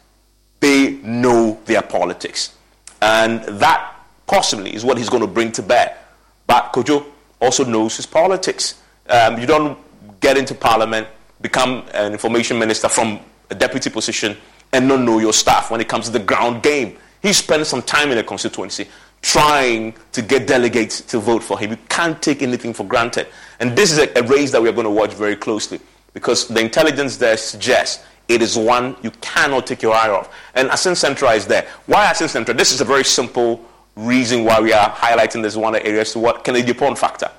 [0.59, 2.53] they know their politics.
[3.01, 3.96] And that
[4.27, 5.97] possibly is what he's going to bring to bear.
[6.45, 7.05] But Kojo
[7.41, 8.81] also knows his politics.
[9.09, 9.77] Um, you don't
[10.19, 11.07] get into parliament,
[11.41, 14.37] become an information minister from a deputy position,
[14.73, 16.97] and not know your staff when it comes to the ground game.
[17.21, 18.87] He spent some time in a constituency
[19.21, 21.71] trying to get delegates to vote for him.
[21.71, 23.27] You can't take anything for granted.
[23.59, 25.79] And this is a, a race that we're going to watch very closely
[26.13, 30.33] because the intelligence there suggests it is one you cannot take your eye off.
[30.53, 31.67] And Assin Central is there.
[31.85, 32.57] Why Assin Central?
[32.57, 33.63] This is a very simple
[33.97, 37.29] reason why we are highlighting this one area is what Kennedy Agyapong factor.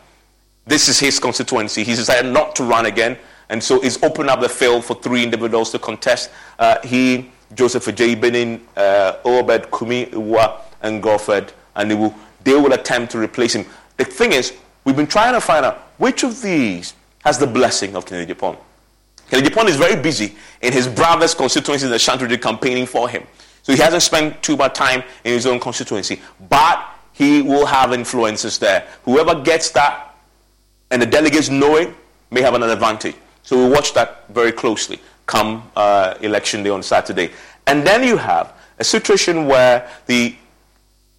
[0.67, 1.85] This is his constituency.
[1.85, 3.17] He decided not to run again,
[3.49, 6.31] and so he's opened up the field for three individuals to contest.
[6.59, 8.15] Uh, he, Joseph J.
[8.15, 13.55] Benin, uh, Obed Kumi Iwa, and Godfred, and they will, they will attempt to replace
[13.55, 13.65] him.
[13.97, 14.53] The thing is,
[14.85, 16.95] we've been trying to find out which of these
[17.25, 18.57] has the blessing of Kennedy Agyapong.
[19.31, 23.27] Kennedy Agyapong is very busy in his brother's constituency in the Shanti campaigning for him.
[23.69, 27.93] So he hasn't spent too much time in his own constituency, but he will have
[27.93, 28.89] influences there.
[29.05, 30.15] Whoever gets that
[30.91, 31.95] and the delegates know it
[32.31, 33.15] may have an advantage.
[33.43, 37.31] So we watch that very closely come uh, election day on Saturday.
[37.67, 40.35] And then you have a situation where the,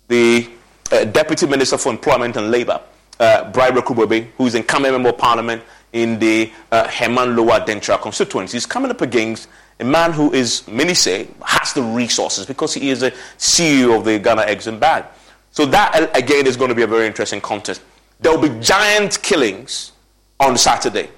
[0.08, 0.50] the
[0.92, 2.82] uh, Deputy Minister for Employment and Labour,
[3.20, 5.62] uh, Bright who is incumbent member of parliament
[5.94, 10.68] in the uh, Hemang Lower Denkyira constituency, is coming up against a man who is,
[10.68, 15.06] many say, has the resources because he is a CEO of the Ghana Exim Bank.
[15.52, 17.82] So that, again, is going to be a very interesting contest.
[18.20, 19.94] There will be giant killings
[20.40, 21.10] on Saturday.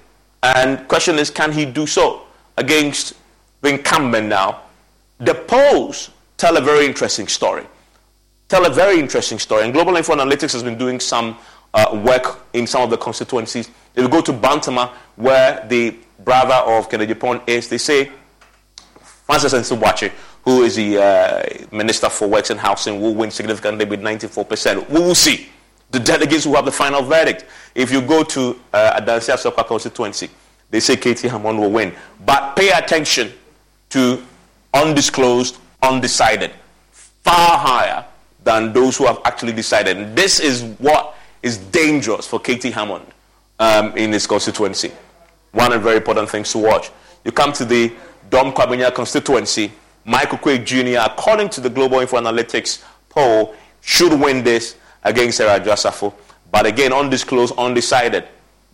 [0.42, 2.22] And question is, can he do so
[2.56, 3.14] against
[3.60, 4.62] the incumbent now?
[5.18, 7.64] The polls tell a very interesting story.
[8.48, 9.64] Tell a very interesting story.
[9.64, 11.36] And Global Info Analytics has been doing some
[11.74, 13.68] uh, work in some of the constituencies.
[13.94, 18.10] If you go to Bantama, where the brother of Kennedy Agyapong is, they say
[19.24, 20.10] Francis Asenso-Boakye,
[20.44, 21.42] who is the uh,
[21.74, 24.88] Minister for Works and Housing, will win significantly with 94%.
[24.90, 25.48] We will see.
[25.90, 27.44] The delegates will have the final verdict.
[27.74, 30.30] If you go to uh, Adansia constituency,
[30.70, 31.28] they say K.T.
[31.28, 31.94] Hammond will win.
[32.24, 33.32] But pay attention
[33.90, 34.22] to
[34.72, 36.50] undisclosed, undecided,
[36.90, 38.04] far higher
[38.42, 39.98] than those who have actually decided.
[39.98, 42.70] And this is what is dangerous for K.T.
[42.70, 43.06] Hammond
[43.58, 44.92] um, in his constituency.
[45.52, 46.90] One very important things to watch.
[47.24, 47.92] You come to the
[48.32, 49.70] Dome Kwabenya constituency,
[50.06, 55.60] Michael Oquaye Jr., according to the Global Info Analytics poll, should win this against Sarah
[55.60, 56.14] Adwoa Safo.
[56.50, 58.24] But again, undisclosed, undecided.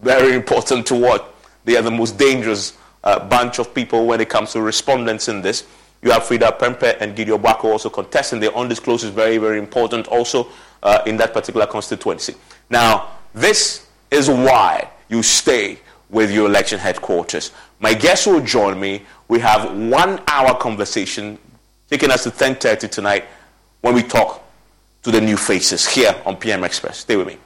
[0.01, 1.23] Very important to watch.
[1.65, 5.43] They are the most dangerous uh, bunch of people when it comes to respondents in
[5.43, 5.67] this.
[6.03, 8.39] You have Freda Prempeh and Gideon Boako also contesting.
[8.39, 10.47] The undisclosed is very, very important also
[10.85, 12.37] uh, in that particular constituency.
[12.71, 17.51] Now, this is why you stay with your election headquarters.
[17.81, 19.03] My guest will join me.
[19.29, 21.39] We have one hour conversation
[21.91, 23.25] taking us to 10.30 tonight
[23.83, 24.43] when we talk
[25.03, 26.99] to the new faces here on PM Express.
[26.99, 27.37] Stay with me.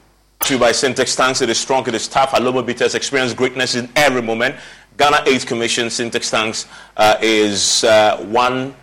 [0.40, 2.30] To by Sintex Tanks, it is strong, it is tough.
[2.30, 4.56] Alomo Bitters experience greatness in every moment.
[4.96, 6.66] Ghana AIDS Commission Sintex Tanks
[6.96, 8.74] uh, is uh, one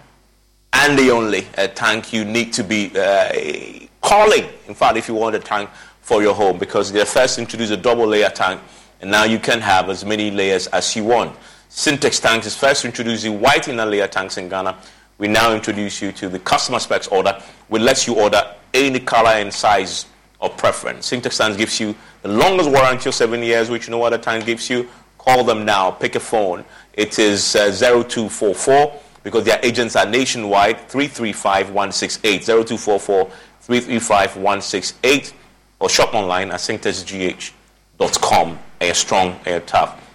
[0.74, 1.42] and the only
[1.76, 4.46] tank you need to be uh, calling.
[4.68, 5.70] In fact, if you want a tank
[6.02, 8.62] for your home, because they first introduced a double layer tank,
[9.02, 11.36] and now you can have as many layers as you want.
[11.70, 14.76] Sintex Tanks is first introducing white inner layer tanks in Ghana.
[15.20, 18.42] We now introduce you to the customer specs order, which lets you order
[18.74, 20.08] any color and size
[20.42, 21.12] of preference.
[21.12, 24.68] Sintex Tanks gives you the longest warranty of seven years, which no other tank gives
[24.70, 24.90] you.
[25.20, 25.92] Call them now.
[25.92, 26.66] Pick a phone.
[26.94, 33.26] It is uh, 0244 because their agents are nationwide 335 168 0244
[33.62, 35.34] 335 168
[35.80, 38.60] or shop online at syntexgh.com.
[38.82, 40.09] Air strong, air tough.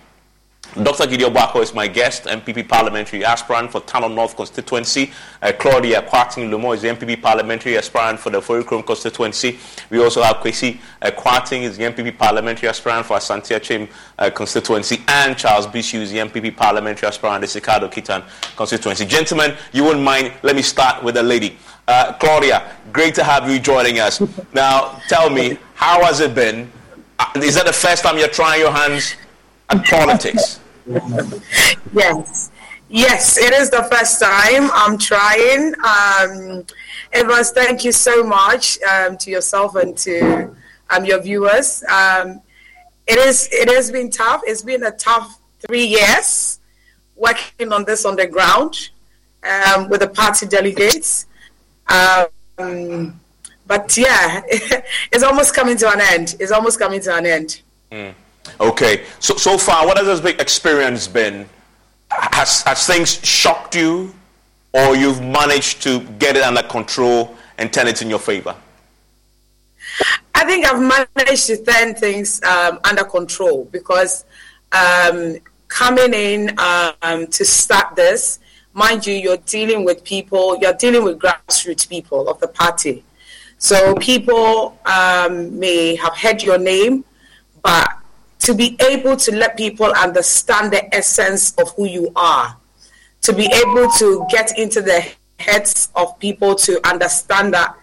[0.83, 1.07] Dr.
[1.07, 5.13] Gideon Boako is my guest, NPP parliamentary aspirant for Tano North constituency.
[5.41, 9.57] Uh, Claudia Kwarteng Lumo is the NPP parliamentary aspirant for the Forikrom constituency.
[9.89, 14.31] We also have Kwesi uh, Kwarteng is the NPP parliamentary aspirant for Asante Akyem uh,
[14.31, 18.25] constituency, and Charles Bissue is the NPP parliamentary aspirant for the Essikado-Ketan
[18.57, 19.07] constituency.
[19.07, 21.57] Gentlemen, you wouldn't mind, let me start with a lady.
[21.87, 24.21] Uh, Claudia, great to have you joining us.
[24.53, 26.71] Now, tell me, how has it been?
[27.21, 29.15] Uh, is that the first time you're trying your hands
[29.71, 30.59] at politics?
[30.87, 32.51] Yes.
[32.89, 35.75] Yes, it is the first time I'm trying.
[35.83, 36.65] Um,
[37.13, 40.55] Evans, thank you so much um, to yourself and to
[40.91, 41.83] um, your viewers.
[41.85, 42.41] Um,
[43.07, 43.49] it is.
[43.53, 44.43] It has been tough.
[44.47, 46.61] It's been a tough three years
[47.17, 48.91] working on this on the ground
[49.43, 51.27] um, with the party delegates.
[51.89, 53.21] Um,
[53.67, 54.43] but yeah,
[55.13, 56.37] it's almost coming to an end.
[56.39, 57.63] It's almost coming to an end.
[57.91, 58.15] Mm.
[58.61, 59.05] Okay.
[59.21, 61.47] So so far, what has this experience been?
[62.11, 64.15] Has has things shocked you,
[64.73, 68.55] or you've managed to get it under control and turn it in your favor?
[70.35, 70.81] I think I've
[71.17, 74.25] managed to turn things um, under control because
[74.73, 75.37] um,
[75.69, 78.41] coming in um, to start this,
[78.73, 83.05] mind you, you're dealing with people, you're dealing with grassroots people of the party.
[83.59, 87.05] So people um, may have heard your name,
[87.63, 87.89] but
[88.45, 92.57] to be able to let people understand the essence of who you are,
[93.23, 95.05] to be able to get into the
[95.39, 97.75] heads of people to understand that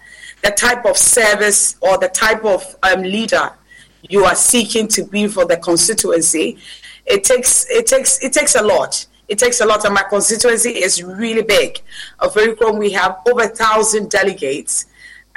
[0.44, 3.52] the type of service or the type of um, leader
[4.10, 6.58] you are seeking to be for the constituency,
[7.06, 9.06] it takes it takes it takes a lot.
[9.28, 11.80] It takes a lot, and my constituency is really big.
[12.20, 14.86] Of Vericrom, we have over a thousand delegates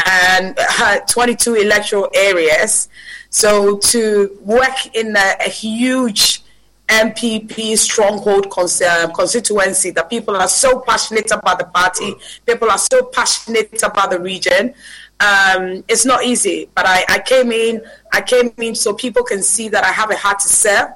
[0.04, 2.88] and uh, 22 electoral areas.
[3.35, 6.44] So to work in a, a huge
[6.87, 12.14] NPP stronghold um, constituency that people are so passionate about the party,
[12.47, 14.73] people are so passionate about the region.
[15.18, 17.83] Um, it's not easy, but I, I, came in.
[18.12, 20.90] I came in so people can see that I have a heart to serve,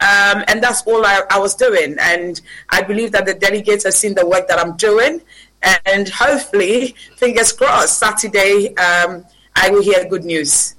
[0.00, 1.96] um, and that's all I, I, was doing.
[2.00, 5.20] And I believe that the delegates have seen the work that I'm doing,
[5.84, 9.26] and hopefully, fingers crossed, Saturday um,
[9.56, 10.71] I will hear good news.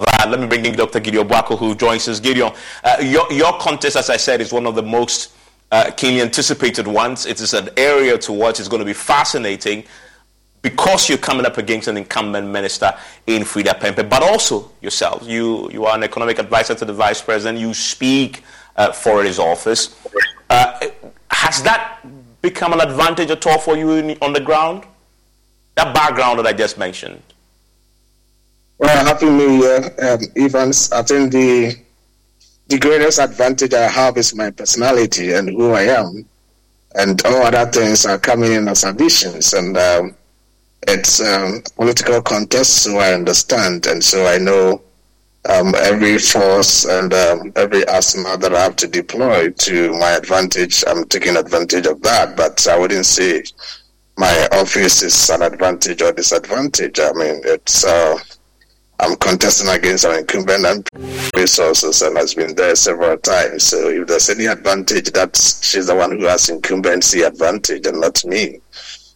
[0.00, 0.98] Right, let me bring in Dr.
[0.98, 2.20] Gideon Boako, who joins us.
[2.20, 5.32] Gideon, uh, your, your contest, as I said, is one of the most
[5.70, 7.26] uh, keenly anticipated ones.
[7.26, 8.60] It is an area to watch.
[8.60, 9.84] It's going to be fascinating
[10.62, 12.94] because you're coming up against an incumbent minister
[13.26, 15.22] in Freda Prempeh, but also yourself.
[15.26, 17.58] You, you are an economic advisor to the vice president.
[17.58, 18.42] You speak
[18.76, 19.94] uh, for his office.
[20.48, 20.88] Uh,
[21.30, 22.00] has that
[22.40, 24.84] become an advantage at all for you in, on the ground?
[25.74, 27.22] That background that I just mentioned.
[28.80, 30.90] Well, happy New Year, um, Evans.
[30.90, 31.76] I think the
[32.68, 36.24] the greatest advantage I have is my personality and who I am,
[36.94, 39.52] and all other things are coming in as additions.
[39.52, 40.16] And um,
[40.88, 44.80] it's um, political contest, so I understand, and so I know
[45.46, 50.84] um, every force and um, every arsenal that I have to deploy to my advantage.
[50.86, 53.44] I'm taking advantage of that, but I wouldn't say
[54.16, 56.98] my office is an advantage or disadvantage.
[56.98, 57.84] I mean, it's.
[57.84, 58.16] Uh,
[59.00, 60.88] I'm contesting against an incumbent and
[61.34, 63.64] resources and has been there several times.
[63.64, 68.22] So if there's any advantage, that she's the one who has incumbency advantage and not
[68.26, 68.60] me.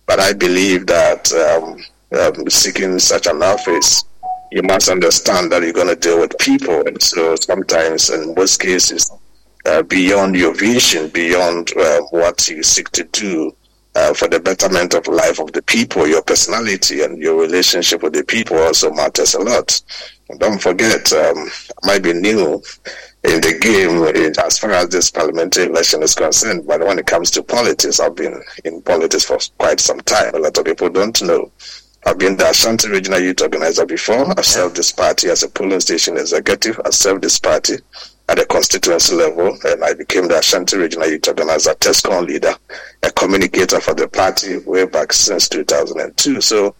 [0.06, 1.84] But I believe that um,
[2.18, 4.04] um, seeking such an office,
[4.50, 6.86] you must understand that you're going to deal with people.
[6.86, 9.10] And so sometimes, in most cases,
[9.66, 13.54] uh, beyond your vision, beyond uh, what you seek to do,
[13.94, 16.06] uh, for the betterment of life of the people.
[16.06, 19.80] Your personality and your relationship with the people also matters a lot.
[20.38, 21.48] Don't forget, um,
[21.82, 22.62] I might be new
[23.24, 24.02] in the game
[24.44, 28.14] as far as this parliamentary election is concerned, but when it comes to politics, I've
[28.14, 30.34] been in politics for quite some time.
[30.34, 31.50] A lot of people don't know.
[32.06, 34.28] I've been the Ashanti Regional Youth Organizer before.
[34.38, 36.78] I've served this party as a polling station executive.
[36.84, 37.76] I've served this party
[38.28, 42.54] at the constituency level, and I became the Ashanti Regional Youth Organizer, TESCON leader,
[43.02, 46.40] a communicator for the party way back since 2002.
[46.40, 46.74] So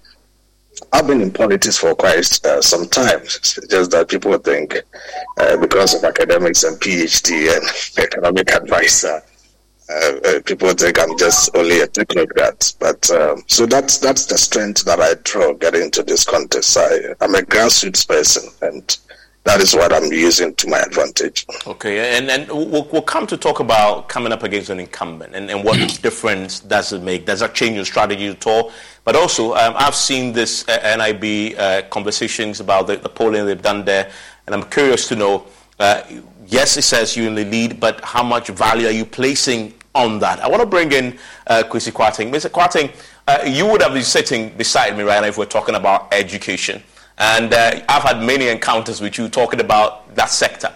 [0.93, 3.21] I've been in politics for quite uh, some time.
[3.23, 4.77] It's just that people think
[5.39, 7.65] uh, because of academics and PhD and
[8.05, 9.23] economic advisor,
[9.91, 12.75] uh, uh, people think I'm just only a technocrat.
[12.79, 16.77] But um, so that's that's the strength that I draw getting into this contest.
[16.79, 18.99] I, I'm a grassroots person, and
[19.45, 21.47] that is what I'm using to my advantage.
[21.67, 25.51] Okay, and and we'll, we'll come to talk about coming up against an incumbent and,
[25.51, 27.27] and what difference does it make?
[27.27, 28.73] Does that change your strategy at all?
[29.05, 33.61] But also, um, I've seen this uh, NIB uh, conversations about the, the, polling they've
[33.61, 34.11] done there,
[34.47, 35.47] and I'm curious to know.
[35.79, 36.03] Uh,
[36.47, 40.21] yes, it says you're in the lead, but how much value are you placing on
[40.21, 40.41] that?
[40.41, 42.31] I want to bring in uh, Kwesi Kwarteng.
[42.33, 42.49] Mr.
[42.49, 42.91] Kwarteng,
[43.29, 46.83] uh, you would have been sitting beside me right now if we're talking about education.
[47.19, 50.73] And uh, I've had many encounters with you talking about that sector.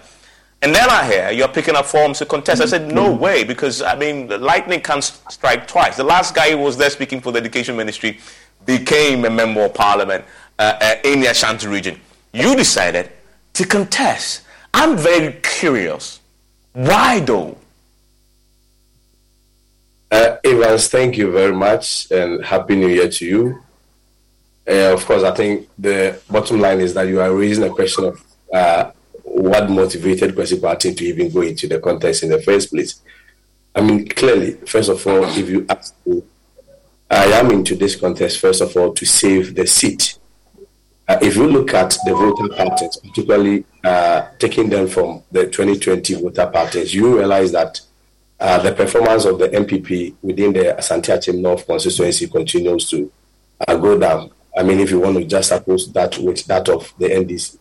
[0.61, 2.61] And then I hear you're picking up forms to contest.
[2.61, 3.21] I said, no mm-hmm.
[3.21, 5.95] way, because I mean, lightning can't strike twice.
[5.97, 8.19] The last guy who was there speaking for the education ministry
[8.65, 10.25] became a member of parliament
[10.57, 11.99] uh, uh, in the Ashanti region.
[12.33, 13.11] You decided
[13.53, 14.43] to contest.
[14.73, 16.19] I'm very curious.
[16.73, 17.57] Why though?
[20.11, 23.63] Uh, Evans, thank you very much and Happy New Year to you.
[24.67, 28.05] Uh, of course, I think the bottom line is that you are raising a question
[28.05, 28.91] of uh,
[29.23, 33.01] what motivated Kwesi Kwarteng to even go into the contest in the first place.
[33.75, 36.23] I mean, clearly, first of all, if you ask me,
[37.09, 40.17] I am into this contest, first of all, to save the seat.
[41.07, 46.13] Uh, if you look at the voter patterns, particularly uh, taking them from the 2020
[46.21, 47.81] voter patterns, you realize that
[48.39, 53.11] uh, the performance of the NPP within the Asante North constituency continues to
[53.67, 54.31] uh, go down.
[54.57, 57.57] I mean, if you want to just suppose that with that of the NDC.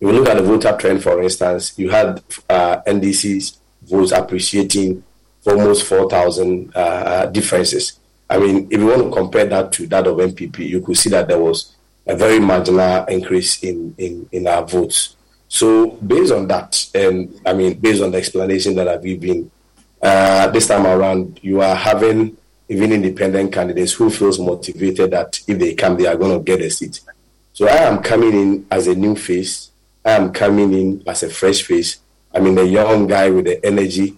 [0.00, 5.02] If you look at the voter trend, for instance, you had uh, NDC's votes appreciating
[5.46, 7.98] almost 4,000 uh, differences.
[8.30, 11.10] I mean, if you want to compare that to that of NPP, you could see
[11.10, 11.74] that there was
[12.06, 15.16] a very marginal increase in, in, in our votes.
[15.48, 19.50] So, based on that, and I mean, based on the explanation that I've given,
[20.02, 22.36] uh, this time around, you are having
[22.68, 26.60] even independent candidates who feels motivated that if they come, they are going to get
[26.60, 27.00] a seat.
[27.52, 29.70] So I am coming in as a new face.
[30.04, 31.98] I am coming in as a fresh face.
[32.34, 34.16] I mean, the young guy with the energy,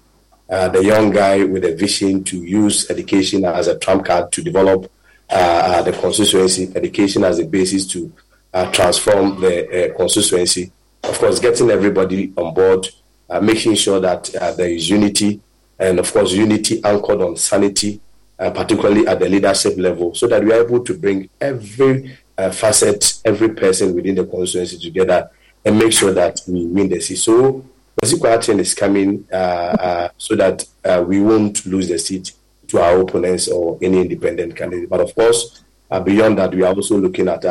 [0.49, 4.43] uh, the young guy with a vision to use education as a trump card to
[4.43, 4.91] develop
[5.31, 8.13] uh, uh the constituency, education as a basis to
[8.53, 10.73] uh, transform the uh, constituency.
[11.05, 12.89] Of course, getting everybody on board,
[13.29, 14.25] uh, making sure that
[14.57, 15.41] there is unity,
[15.79, 18.01] and of course, unity anchored on sanity,
[18.41, 22.51] uh, particularly at the leadership level, so that we are able to bring every uh,
[22.51, 25.31] facet, every person within the constituency together
[25.63, 27.17] and make sure that we win the seat.
[27.17, 27.65] So,
[28.03, 32.33] Kwesi is coming uh, uh, so that uh, we won't lose the seat
[32.69, 34.89] to our opponents or any independent candidate.
[34.89, 37.45] But of course, uh, beyond that, we are also looking at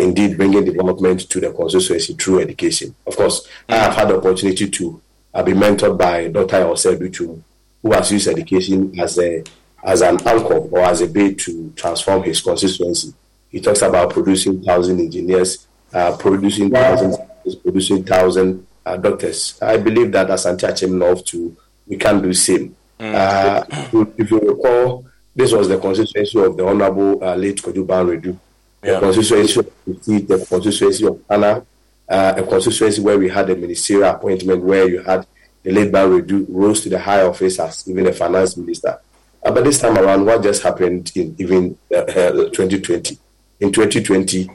[0.00, 2.94] indeed bringing development to the constituency through education.
[3.06, 5.02] Of course, I have had the opportunity to
[5.44, 6.64] be mentored by Dr.
[6.64, 7.42] Osebitu,
[7.82, 9.44] who has used education as a
[9.86, 13.14] as an anchor or as a bait to transform his constituency.
[13.48, 17.16] He talks about producing thousand engineers, uh, producing thousands,
[17.62, 19.58] producing thousand uh, doctors.
[19.62, 21.56] I believe that as Asante Akyem to
[21.86, 22.74] we can do same.
[22.98, 23.14] Mm.
[23.14, 28.36] Uh, if you recall, this was the constituency of the Honorable uh, late Kojo Wiredu,
[28.82, 28.94] yeah.
[28.94, 31.64] the constituency of the constituency of Anna,
[32.08, 35.26] uh, a constituency where we had a ministerial appointment where you had
[35.62, 38.98] the late Baah-Wiredu rose to the high office as even a finance minister.
[39.46, 43.14] Uh, but this time around, what just happened in even uh, 2020?
[43.14, 43.18] Uh,
[43.60, 44.50] in 2020,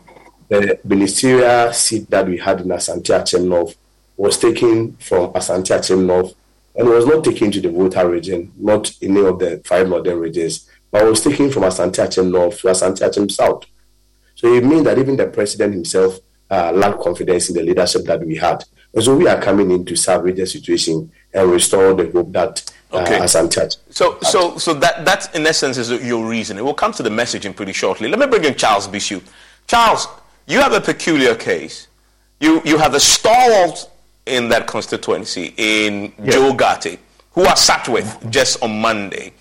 [0.50, 3.78] the ministerial seat that we had in Asante Akyem North
[4.18, 6.36] was taken from Asante Akyem North
[6.76, 10.70] and was not taken to the Volta region, not any of the five northern regions,
[10.92, 13.64] but was taken from Asante Akyem North to Asante Akyem South.
[14.36, 16.20] So it means that even the president himself
[16.50, 18.66] uh, lacked confidence in the leadership that we had.
[18.94, 22.70] And so we are coming in to salvage the situation and restore the hope that
[22.94, 23.20] okay.
[23.20, 23.76] uh, as Church.
[23.90, 26.62] So, so, so that, that in essence is your reason.
[26.64, 28.08] We'll come to the messaging pretty shortly.
[28.08, 29.22] Let me bring in Charles Bissue.
[29.68, 30.08] Charles,
[30.48, 31.88] you have a peculiar case.
[32.40, 33.90] You, you have a stalwart
[34.26, 36.34] in that constituency in yes.
[36.34, 37.00] Joe Ghartey,
[37.32, 39.34] who I sat with just on Monday,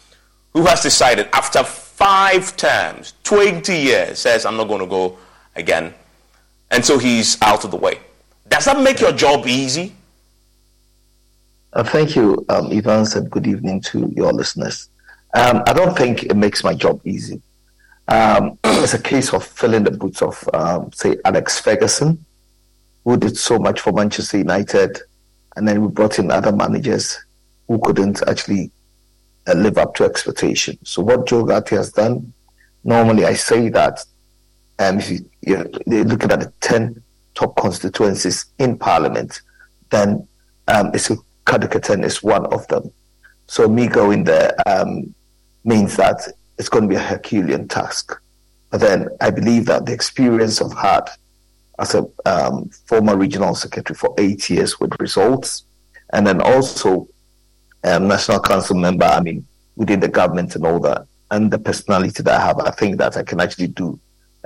[0.52, 5.18] who has decided after five terms, 20 years, says, I'm not going to go
[5.56, 5.94] again.
[6.70, 7.98] And so he's out of the way.
[8.48, 9.94] Does that make your job easy?
[11.72, 14.88] Uh, thank you, um, Evans, and good evening to your listeners.
[15.34, 17.40] Um, I don't think it makes my job easy.
[18.08, 22.24] Um, it's a case of filling the boots of, um, say, Alex Ferguson,
[23.04, 24.98] who did so much for Manchester United,
[25.54, 27.16] and then we brought in other managers
[27.68, 28.72] who couldn't actually
[29.46, 30.76] uh, live up to expectation.
[30.84, 32.32] So what Joe Ghartey has done,
[32.82, 34.04] normally I say that
[34.80, 37.00] um, if you, you're looking at the 10
[37.36, 39.42] top constituencies in Parliament,
[39.90, 40.26] then
[40.66, 41.10] um, it's
[41.50, 42.90] Essikado-Ketan is one of them.
[43.46, 45.14] So me going there um,
[45.64, 46.20] means that
[46.58, 48.20] it's going to be a Herculean task.
[48.70, 51.10] But then I believe that the experience I've had
[51.78, 55.64] as a um, former regional secretary for eight years with results,
[56.12, 57.08] and then also
[57.84, 59.46] um, national council member, I mean,
[59.76, 63.16] within the government and all that, and the personality that I have, I think that
[63.16, 63.98] I can actually do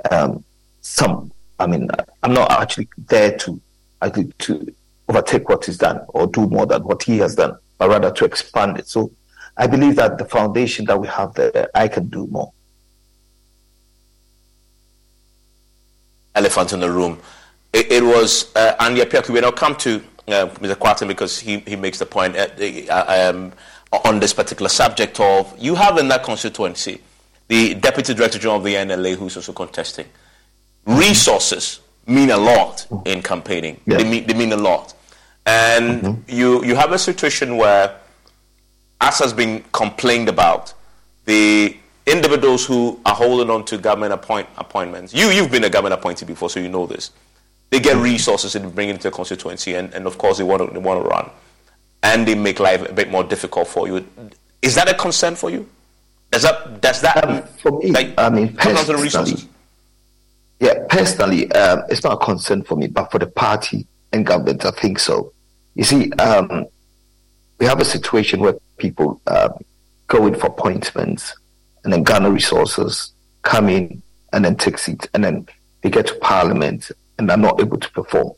[0.09, 0.43] um,
[0.81, 1.31] some.
[1.59, 1.89] I mean,
[2.23, 3.61] I'm not actually there to
[4.01, 4.73] actually to
[5.07, 8.25] overtake what he's done or do more than what he has done, but rather to
[8.25, 8.87] expand it.
[8.87, 9.11] So
[9.57, 12.51] I believe that the foundation that we have there, I can do more.
[16.33, 17.19] Elephant in the room.
[17.71, 19.33] It, it was uh, Andy Appiah-Kubi.
[19.33, 20.75] We now come to uh, Mr.
[20.75, 22.47] Kwarteng because he, he makes the point uh,
[22.89, 23.53] uh, um,
[24.03, 26.99] on this particular subject of you have in that constituency
[27.47, 30.07] the Deputy Director General of the NLA who's also contesting.
[30.85, 33.79] Resources mean a lot in campaigning.
[33.85, 34.01] Yes.
[34.01, 34.93] They, mean, they mean a lot.
[35.45, 36.21] And mm-hmm.
[36.27, 37.97] you, you have a situation where,
[39.01, 40.73] as has been complained about,
[41.25, 45.99] the individuals who are holding on to government appoint, appointments, you, you've been a government
[45.99, 47.11] appointee before, so you know this.
[47.71, 50.67] They get resources and bring it into the constituency, and, and of course, they want,
[50.67, 51.29] to, they want to run.
[52.03, 54.05] And they make life a bit more difficult for you.
[54.61, 55.67] Is that a concern for you?
[56.31, 59.49] Does that, does that um, for me, like, I mean, personally,
[60.59, 64.65] yeah, personally, um, it's not a concern for me, but for the party and government,
[64.65, 65.33] I think so.
[65.75, 66.65] You see, um,
[67.59, 69.53] we have a situation where people um,
[70.07, 71.35] go in for appointments
[71.83, 74.01] and then garner resources, come in
[74.33, 75.47] and then take seats, and then
[75.81, 78.31] they get to parliament and are not able to perform.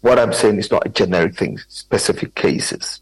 [0.00, 3.00] What I'm saying is not a generic thing, specific cases.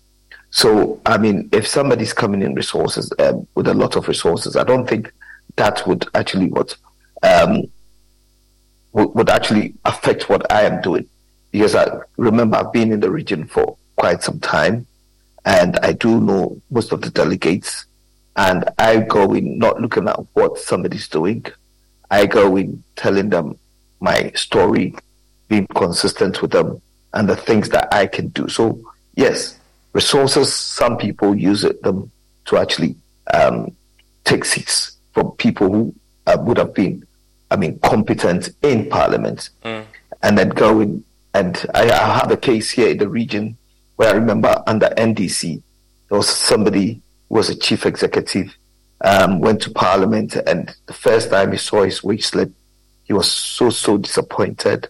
[0.50, 4.64] So, I mean, if somebody's coming in resources um, with a lot of resources, I
[4.64, 5.12] don't think
[5.56, 6.76] that would actually what
[7.22, 7.64] um,
[9.04, 11.08] would actually affect what I am doing.
[11.52, 14.86] Because I remember I've been in the region for quite some time
[15.44, 17.86] and I do know most of the delegates
[18.36, 21.44] and I go in not looking at what somebody's doing.
[22.10, 23.58] I go in telling them
[24.00, 24.94] my story,
[25.48, 26.80] being consistent with them
[27.14, 28.48] and the things that I can do.
[28.48, 28.80] So
[29.14, 29.58] yes,
[29.92, 32.10] resources, some people use it, them
[32.46, 32.96] to actually
[33.32, 33.74] um,
[34.24, 35.94] take seats from people who
[36.26, 37.06] uh, would have been
[37.50, 39.84] I mean, competent in Parliament, mm.
[40.22, 41.04] and then going
[41.36, 43.58] and I, I, have a case here in the region
[43.96, 45.62] where I remember under NDC
[46.08, 48.56] there was somebody who was a chief executive,
[49.02, 52.50] um, went to Parliament, and the first time he saw his wage slip,
[53.04, 54.88] he was so so disappointed,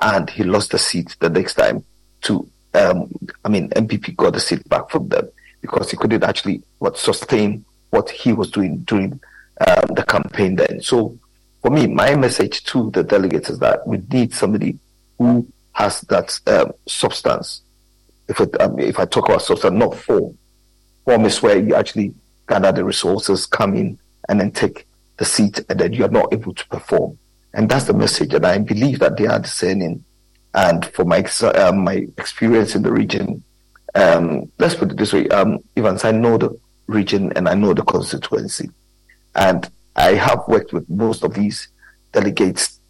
[0.00, 1.84] and he lost the seat the next time
[2.22, 2.48] to.
[2.74, 3.08] Um,
[3.44, 5.28] I mean, NPP got the seat back from them
[5.60, 9.12] because he couldn't actually what sustain what he was doing during
[9.60, 10.80] um, the campaign then.
[10.80, 11.16] So
[11.64, 14.78] for me, my message to the delegates is that we need somebody
[15.16, 17.62] who has that um, substance.
[18.28, 20.36] If it, um, if I talk about substance, not form.
[21.06, 22.12] Form is where you actually
[22.46, 23.98] gather the resources, come in,
[24.28, 24.86] and then take
[25.16, 27.16] the seat, and then you are not able to perform.
[27.54, 30.04] And that's the message, and I believe that they are discerning.
[30.52, 33.42] And for my uh, my experience in the region,
[33.94, 37.72] um, let's put it this way, um, Evans, I know the region and I know
[37.72, 38.68] the constituency,
[39.34, 39.66] and
[39.96, 41.68] I have worked with most of these
[42.12, 42.80] delegates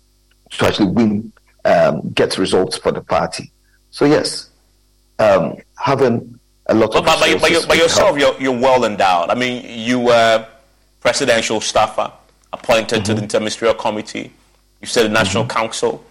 [0.50, 1.32] to actually win,
[1.64, 3.50] um, get results for the party.
[3.90, 4.50] So yes,
[5.18, 7.04] um, having a lot of.
[7.04, 9.30] But, but, but, you, but yourself, you're, you're well endowed.
[9.30, 10.46] I mean, you were
[11.00, 12.10] presidential staffer
[12.52, 13.04] appointed mm-hmm.
[13.04, 13.44] to the mm-hmm.
[13.44, 14.32] interministerial committee.
[14.80, 15.58] You said the national mm-hmm.
[15.58, 16.04] council,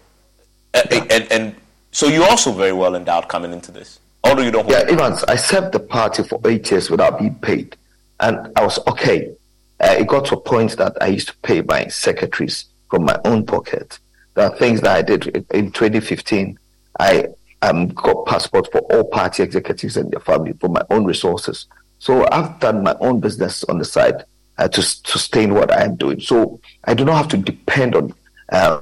[0.74, 1.06] yeah.
[1.10, 1.56] and, and
[1.92, 4.00] so you're also very well endowed coming into this.
[4.24, 4.70] Although you don't.
[4.70, 7.76] Yeah, Evans, I served the party for eight years without being paid,
[8.20, 9.36] and I was okay
[9.84, 13.20] uh, it got to a point that I used to pay my secretaries from my
[13.26, 14.00] own pocket.
[14.34, 16.58] There are things that I did in 2015.
[17.00, 17.28] I
[17.62, 21.66] um, got passports for all party executives and their family from my own resources.
[22.00, 24.24] So I've done my own business on the side
[24.58, 26.22] uh, to sustain what I am doing.
[26.22, 28.14] So I do not have to depend on
[28.52, 28.80] uh,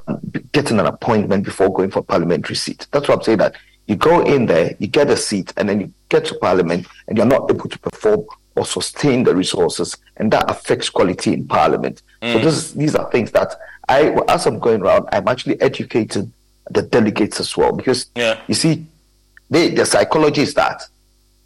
[0.52, 2.86] getting an appointment before going for parliamentary seat.
[2.91, 3.56] That's what I'm saying that
[3.88, 7.18] you go in there, you get a seat, and then you get to parliament, and
[7.18, 8.26] you're not able to perform
[8.56, 12.02] or sustain the resources, and that affects quality in parliament.
[12.22, 12.34] Mm.
[12.34, 13.56] So this, these are things that
[13.88, 16.34] I, as I'm going around, I'm actually educating
[16.70, 18.39] the delegates as well because yeah.
[18.47, 18.86] you see,
[19.49, 20.84] they, the psychology is that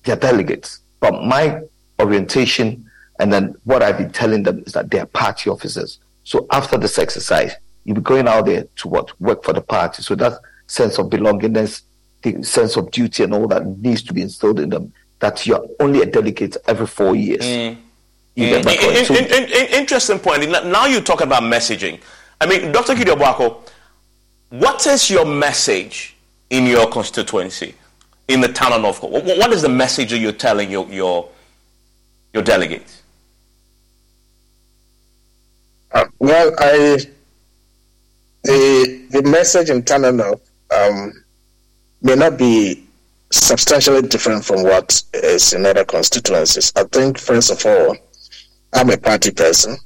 [0.04, 0.80] they're delegates.
[1.00, 1.62] But my
[2.00, 2.86] orientation
[3.20, 6.00] and then what I've been telling them is that they're party officers.
[6.24, 7.54] So after this exercise,
[7.84, 10.02] you'll be going out there to what work for the party.
[10.02, 11.84] So that sense of belongingness,
[12.24, 14.92] the sense of duty, and all that needs to be instilled in them.
[15.20, 17.42] That you're only a delegate every four years.
[17.44, 17.78] Mm.
[18.38, 19.10] Mm.
[19.10, 20.50] In, in, in, interesting point.
[20.50, 22.02] Now you talk about messaging.
[22.42, 22.96] I mean, Dr.
[22.96, 23.62] Gideon Boako,
[24.50, 26.16] what is your message
[26.50, 27.76] in your constituency,
[28.28, 29.12] in the town of Northcote?
[29.12, 31.30] What is the message that you're telling your, your,
[32.34, 33.04] your delegates?
[35.92, 37.00] Uh, well, I
[38.44, 41.24] the the message in Tano North um,
[42.02, 42.85] may not be
[43.36, 46.72] substantially different from what is in other constituencies.
[46.76, 47.96] I think, first of all,
[48.74, 49.78] I'm a party person,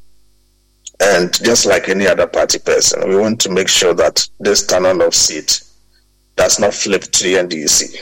[0.99, 4.97] and just like any other party person, we want to make sure that this Tano
[4.97, 5.61] North seat
[6.35, 7.97] does not flip to the NDC.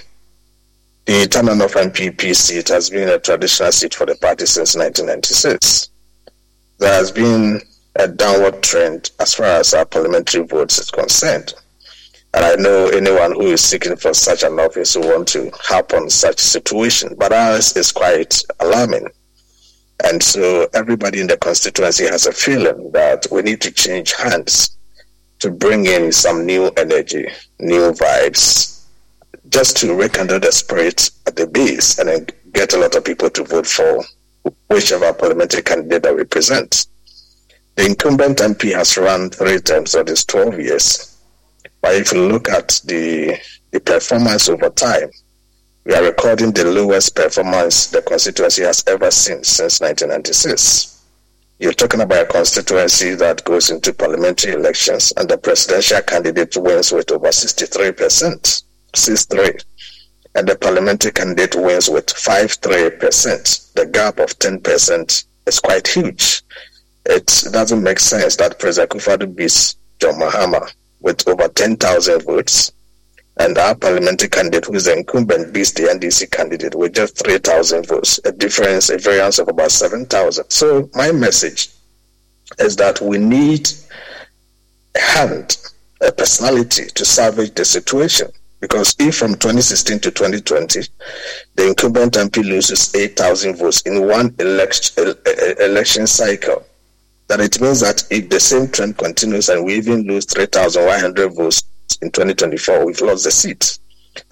[1.06, 5.90] The Tano North NPP seat has been a traditional seat for the party since 1996.
[6.80, 7.62] There has been
[7.96, 11.54] a downward trend as far as our parliamentary votes is concerned.
[12.38, 15.92] And I know anyone who is seeking for such an office will want to harp
[15.94, 19.08] on such situation, but ours is quite alarming.
[20.04, 24.78] And so everybody in the constituency has a feeling that we need to change hands
[25.40, 27.26] to bring in some new energy,
[27.60, 28.86] new vibes,
[29.50, 33.46] just to rekindle the spirit at the base and get a lot of people to
[33.46, 34.04] vote for
[34.70, 36.86] whichever parliamentary candidate that we present.
[37.74, 41.17] The incumbent MP has run three times of these 12 years.
[41.88, 43.40] But if you look at the,
[43.72, 45.10] the performance over time,
[45.86, 51.02] we are recording the lowest performance the constituency has ever seen since 1996.
[51.60, 56.92] You're talking about a constituency that goes into parliamentary elections and the presidential candidate wins
[56.92, 58.64] with over 63%,
[58.94, 59.52] 63.
[60.36, 63.74] And the parliamentary candidate wins with 5-3%.
[63.76, 66.44] The gap of 10% is quite huge
[67.10, 70.70] it doesn't make sense that President Akufo-Addo beats John Mahama
[71.02, 72.72] with over 10,000 votes,
[73.40, 77.86] and our parliamentary candidate, who is the incumbent, beats the NDC candidate with just 3,000
[77.86, 80.50] votes, a difference, a variance of about 7,000.
[80.50, 81.70] So my message
[82.60, 83.70] is that we need
[84.96, 85.58] a hand,
[86.02, 88.30] a personality to salvage the situation.
[88.60, 90.82] Because if from 2016 to 2020,
[91.56, 96.66] the incumbent MP loses 8,000 votes in one election, uh, uh, election cycle,
[97.28, 101.64] that it means that if the same trend continues and we even lose 3,100 votes
[102.02, 103.80] in 2024, we've lost the seat.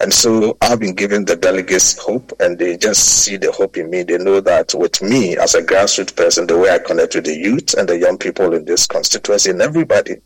[0.00, 3.90] And so I've been giving the delegates hope, and they just see the hope in
[3.90, 4.02] me.
[4.02, 7.34] They know that with me as a grassroots person, the way I connect with the
[7.34, 10.16] youth and the young people in this constituency and everybody,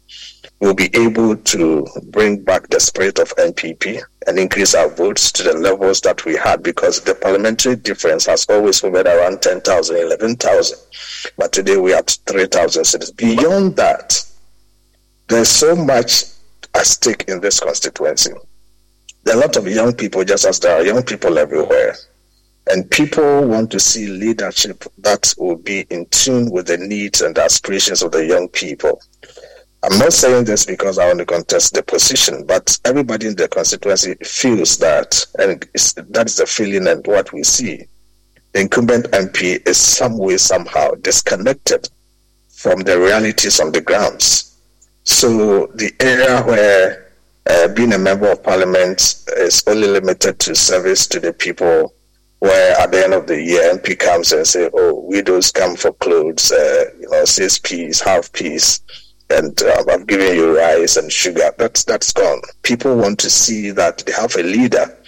[0.60, 5.42] will be able to bring back the spirit of NPP and increase our votes to
[5.42, 10.78] the levels that we had because the parliamentary difference has always hovered around 10,000, 11,000.
[11.38, 13.12] But today we are at 3,000 citizens.
[13.16, 14.22] Beyond that,
[15.28, 16.24] there's so much
[16.74, 18.32] at stake in this constituency.
[19.26, 21.94] A lot of young people, just as there are young people everywhere.
[22.70, 27.36] And people want to see leadership that will be in tune with the needs and
[27.36, 29.00] aspirations of the young people.
[29.82, 33.48] I'm not saying this because I want to contest the position, but everybody in the
[33.48, 35.60] constituency feels that, and
[36.08, 37.86] that is the feeling and what we see.
[38.52, 41.88] The incumbent MP is some way, somehow disconnected
[42.50, 44.60] from the realities on the grounds.
[45.04, 47.09] So the area where
[47.48, 51.94] uh, being a member of parliament is only limited to service to the people,
[52.40, 55.92] where at the end of the year MP comes and say, "Oh, widows come for
[55.94, 58.80] clothes, uh, you know, six peas, half peas."
[59.30, 61.52] and uh, I'm giving you rice and sugar.
[61.56, 62.42] That's that's gone.
[62.62, 64.98] People want to see that they have a leader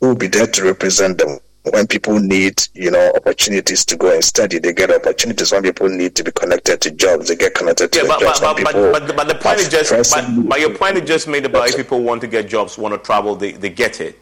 [0.00, 1.38] who will be there to represent them.
[1.70, 5.52] When people need, you know, opportunities to go and study, they get opportunities.
[5.52, 8.40] When people need to be connected to jobs, they get connected to yeah, but, jobs.
[8.40, 11.46] But, but, but, but, the point is just, but, but, your point is just made
[11.46, 14.18] about if people want to get jobs, want to travel, they, they get it.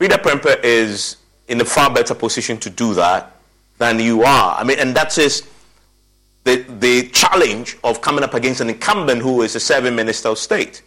[0.00, 1.18] Freda Prempeh is
[1.48, 3.36] in a far better position to do that
[3.76, 4.56] than you are.
[4.58, 9.54] I mean, and that's the, the challenge of coming up against an incumbent who is
[9.54, 10.82] a serving minister of state.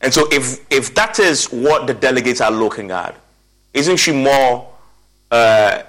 [0.00, 3.16] And so, if, if that is what the delegates are looking at,
[3.74, 4.72] isn't she more
[5.30, 5.82] uh,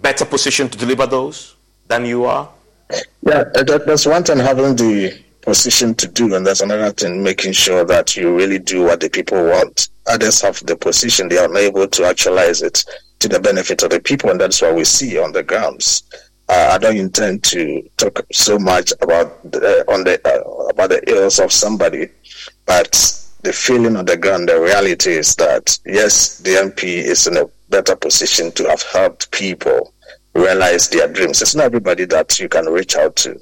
[0.00, 2.48] better position to deliver those than you are?
[3.22, 7.84] Yeah, that's one thing having the position to do, and there's another thing making sure
[7.84, 9.88] that you really do what the people want.
[10.06, 12.84] Others have the position, they are unable to actualize it
[13.20, 16.02] to the benefit of the people, and that's what we see on the grounds.
[16.48, 21.02] Uh, I don't intend to talk so much about the, on the uh, about the
[21.10, 22.08] ills of somebody,
[22.66, 22.92] but
[23.42, 27.46] the feeling on the ground, the reality is that yes, the MP is in a
[27.74, 29.92] better position to have helped people
[30.32, 31.42] realize their dreams.
[31.42, 33.36] It's not everybody that you can reach out to,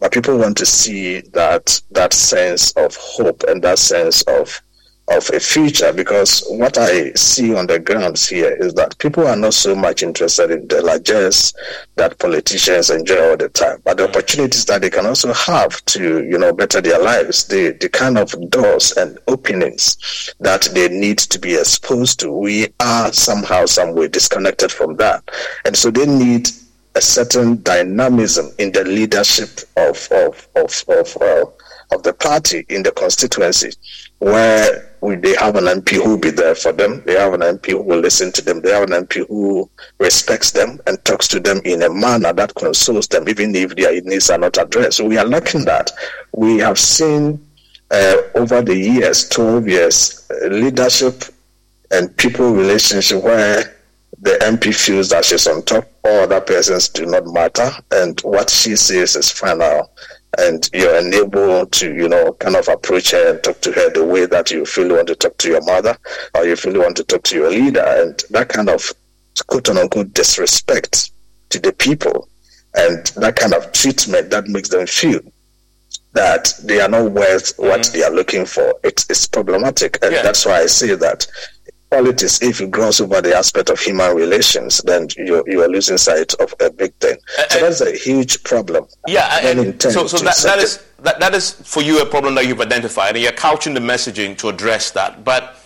[0.00, 4.60] but people want to see that that sense of hope and that sense of
[5.08, 9.36] of a future because what I see on the grounds here is that people are
[9.36, 11.54] not so much interested in the largesse
[11.94, 16.24] that politicians enjoy all the time, but the opportunities that they can also have to,
[16.24, 21.18] you know, better their lives, the, the kind of doors and openings that they need
[21.18, 22.32] to be exposed to.
[22.32, 25.30] We are somehow, some way disconnected from that.
[25.64, 26.48] And so they need
[26.96, 31.44] a certain dynamism in the leadership of, of, of, of, uh,
[31.92, 33.72] of the party in the constituency
[34.18, 37.02] where we, they have an MP who will be there for them.
[37.04, 38.60] They have an MP who will listen to them.
[38.60, 39.68] They have an MP who
[39.98, 44.00] respects them and talks to them in a manner that consoles them, even if their
[44.02, 44.96] needs are not addressed.
[44.96, 45.90] So we are lacking that.
[46.32, 47.46] We have seen
[47.90, 51.24] uh, over the years, 12 years, uh, leadership
[51.90, 53.76] and people relationship where
[54.20, 58.48] the MP feels that she's on top, all other persons do not matter, and what
[58.50, 59.90] she says is final
[60.38, 64.04] and you're unable to, you know, kind of approach her and talk to her the
[64.04, 65.96] way that you feel you want to talk to your mother
[66.34, 67.84] or you feel you want to talk to your leader.
[67.84, 68.92] And that kind of
[69.46, 71.10] quote unquote disrespect
[71.50, 72.28] to the people
[72.74, 75.20] and that kind of treatment that makes them feel
[76.12, 77.98] that they are not worth what mm-hmm.
[77.98, 78.74] they are looking for.
[78.82, 79.98] It is problematic.
[80.02, 80.22] And yeah.
[80.22, 81.26] that's why I say that
[81.90, 85.98] politics, if you gloss over the aspect of human relations, then you you are losing
[85.98, 87.16] sight of a big thing.
[87.50, 88.86] So that's a huge problem.
[89.06, 92.46] Yeah, and, so, so that, that is that, that is for you a problem that
[92.46, 95.24] you've identified, and you're couching the messaging to address that.
[95.24, 95.56] But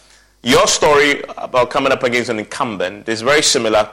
[0.42, 3.88] your story about coming up against an incumbent is very similar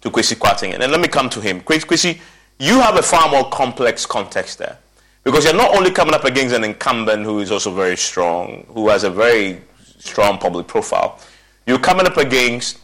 [0.00, 0.74] to Kwesi Kwarteng.
[0.74, 1.60] And let me come to him.
[1.60, 2.18] Kwesi,
[2.58, 4.78] you have a far more complex context there.
[5.24, 8.88] Because you're not only coming up against an incumbent who is also very strong, who
[8.88, 9.62] has a very
[10.00, 11.20] strong public profile,
[11.66, 12.78] you're coming up against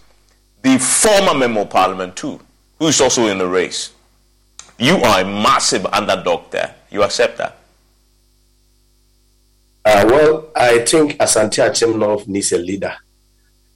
[0.62, 2.41] the former member of parliament too,
[2.79, 3.93] who is also in the race.
[4.79, 6.74] You are a massive underdog there.
[6.91, 7.59] You accept that?
[9.85, 12.95] Uh, well, I think Asante Akyem North needs a leader,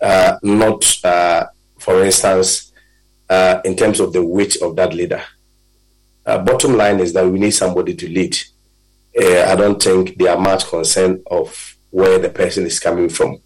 [0.00, 1.46] uh, not, uh,
[1.78, 2.72] for instance,
[3.30, 5.22] uh, in terms of the weight of that leader.
[6.24, 8.36] Uh, bottom line is that we need somebody to lead.
[9.18, 13.38] Uh, I don't think they are much concerned of where the person is coming from.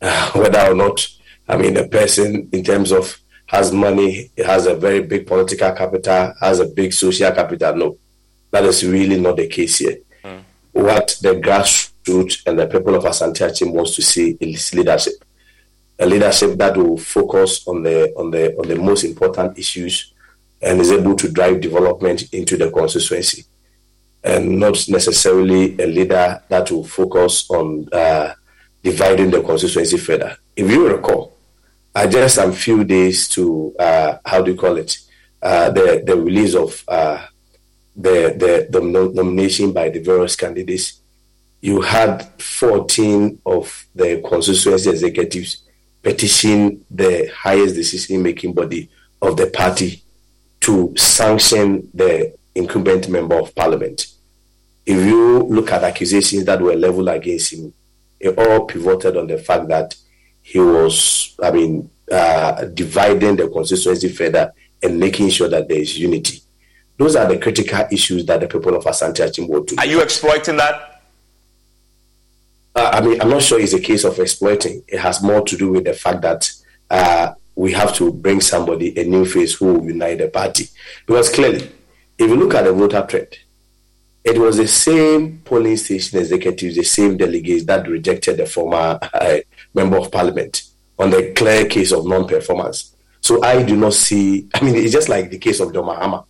[0.32, 1.06] whether or not,
[1.48, 6.34] I mean, a person in terms of has money, has a very big political capital,
[6.40, 7.74] has a big social capital.
[7.74, 7.98] No,
[8.50, 9.98] that is really not the case here.
[10.22, 10.42] Mm.
[10.72, 15.14] What the grassroots and the people of Asante wants to see is leadership.
[15.98, 20.12] A leadership that will focus on the on the on the most important issues
[20.60, 23.44] and is able to drive development into the constituency,
[24.22, 28.34] and not necessarily a leader that will focus on uh,
[28.82, 30.36] dividing the constituency further.
[30.56, 31.36] If you recall,
[31.94, 34.98] I just some few days to uh, how do you call it
[35.42, 37.26] uh, the the release of uh,
[37.96, 41.00] the, the the nomination by the various candidates.
[41.60, 45.64] You had 14 of the constituency executives
[46.02, 48.88] petition the highest decision making body
[49.20, 50.02] of the party
[50.60, 54.06] to sanction the incumbent member of parliament.
[54.86, 57.74] If you look at accusations that were leveled against him,
[58.20, 59.94] it all pivoted on the fact that
[60.42, 64.52] he was, I mean, uh, dividing the constituency further
[64.82, 66.40] and making sure that there is unity.
[66.96, 69.76] Those are the critical issues that the people of Asante Achimbo do.
[69.78, 71.02] Are you exploiting that?
[72.74, 74.82] Uh, I mean, I'm not sure it's a case of exploiting.
[74.88, 76.50] It has more to do with the fact that
[76.90, 80.68] uh, we have to bring somebody, a new face who will unite the party.
[81.06, 81.70] Because clearly,
[82.18, 83.36] if you look at the voter trend,
[84.28, 89.38] it was the same polling station executives, the same delegates that rejected the former uh,
[89.74, 90.62] member of parliament
[90.98, 92.94] on the clear case of non-performance.
[93.20, 94.48] So I do not see.
[94.54, 96.24] I mean, it's just like the case of John Mahama,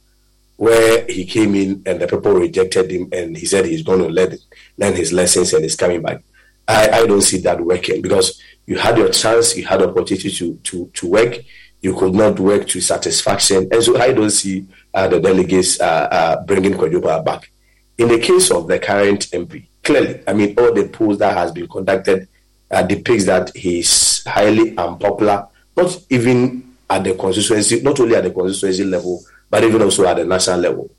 [0.56, 4.08] where he came in and the people rejected him, and he said he's going to
[4.08, 4.36] learn,
[4.76, 6.22] learn his lessons and he's coming back.
[6.66, 10.54] I, I don't see that working because you had your chance, you had opportunity to
[10.54, 11.38] to to work,
[11.80, 16.08] you could not work to satisfaction, and so I don't see uh, the delegates uh,
[16.10, 17.50] uh, bringing Kwadwo back.
[17.98, 21.50] In the case of the current MP, clearly, I mean, all the polls that has
[21.50, 22.28] been conducted
[22.70, 28.30] uh, depicts that he's highly unpopular, not even at the constituency, not only at the
[28.30, 30.90] constituency level, but even also at the national level.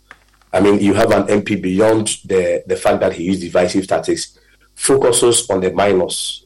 [0.52, 4.38] I mean, you have an MP beyond the, the fact that he used divisive tactics,
[4.76, 6.46] focuses on the minors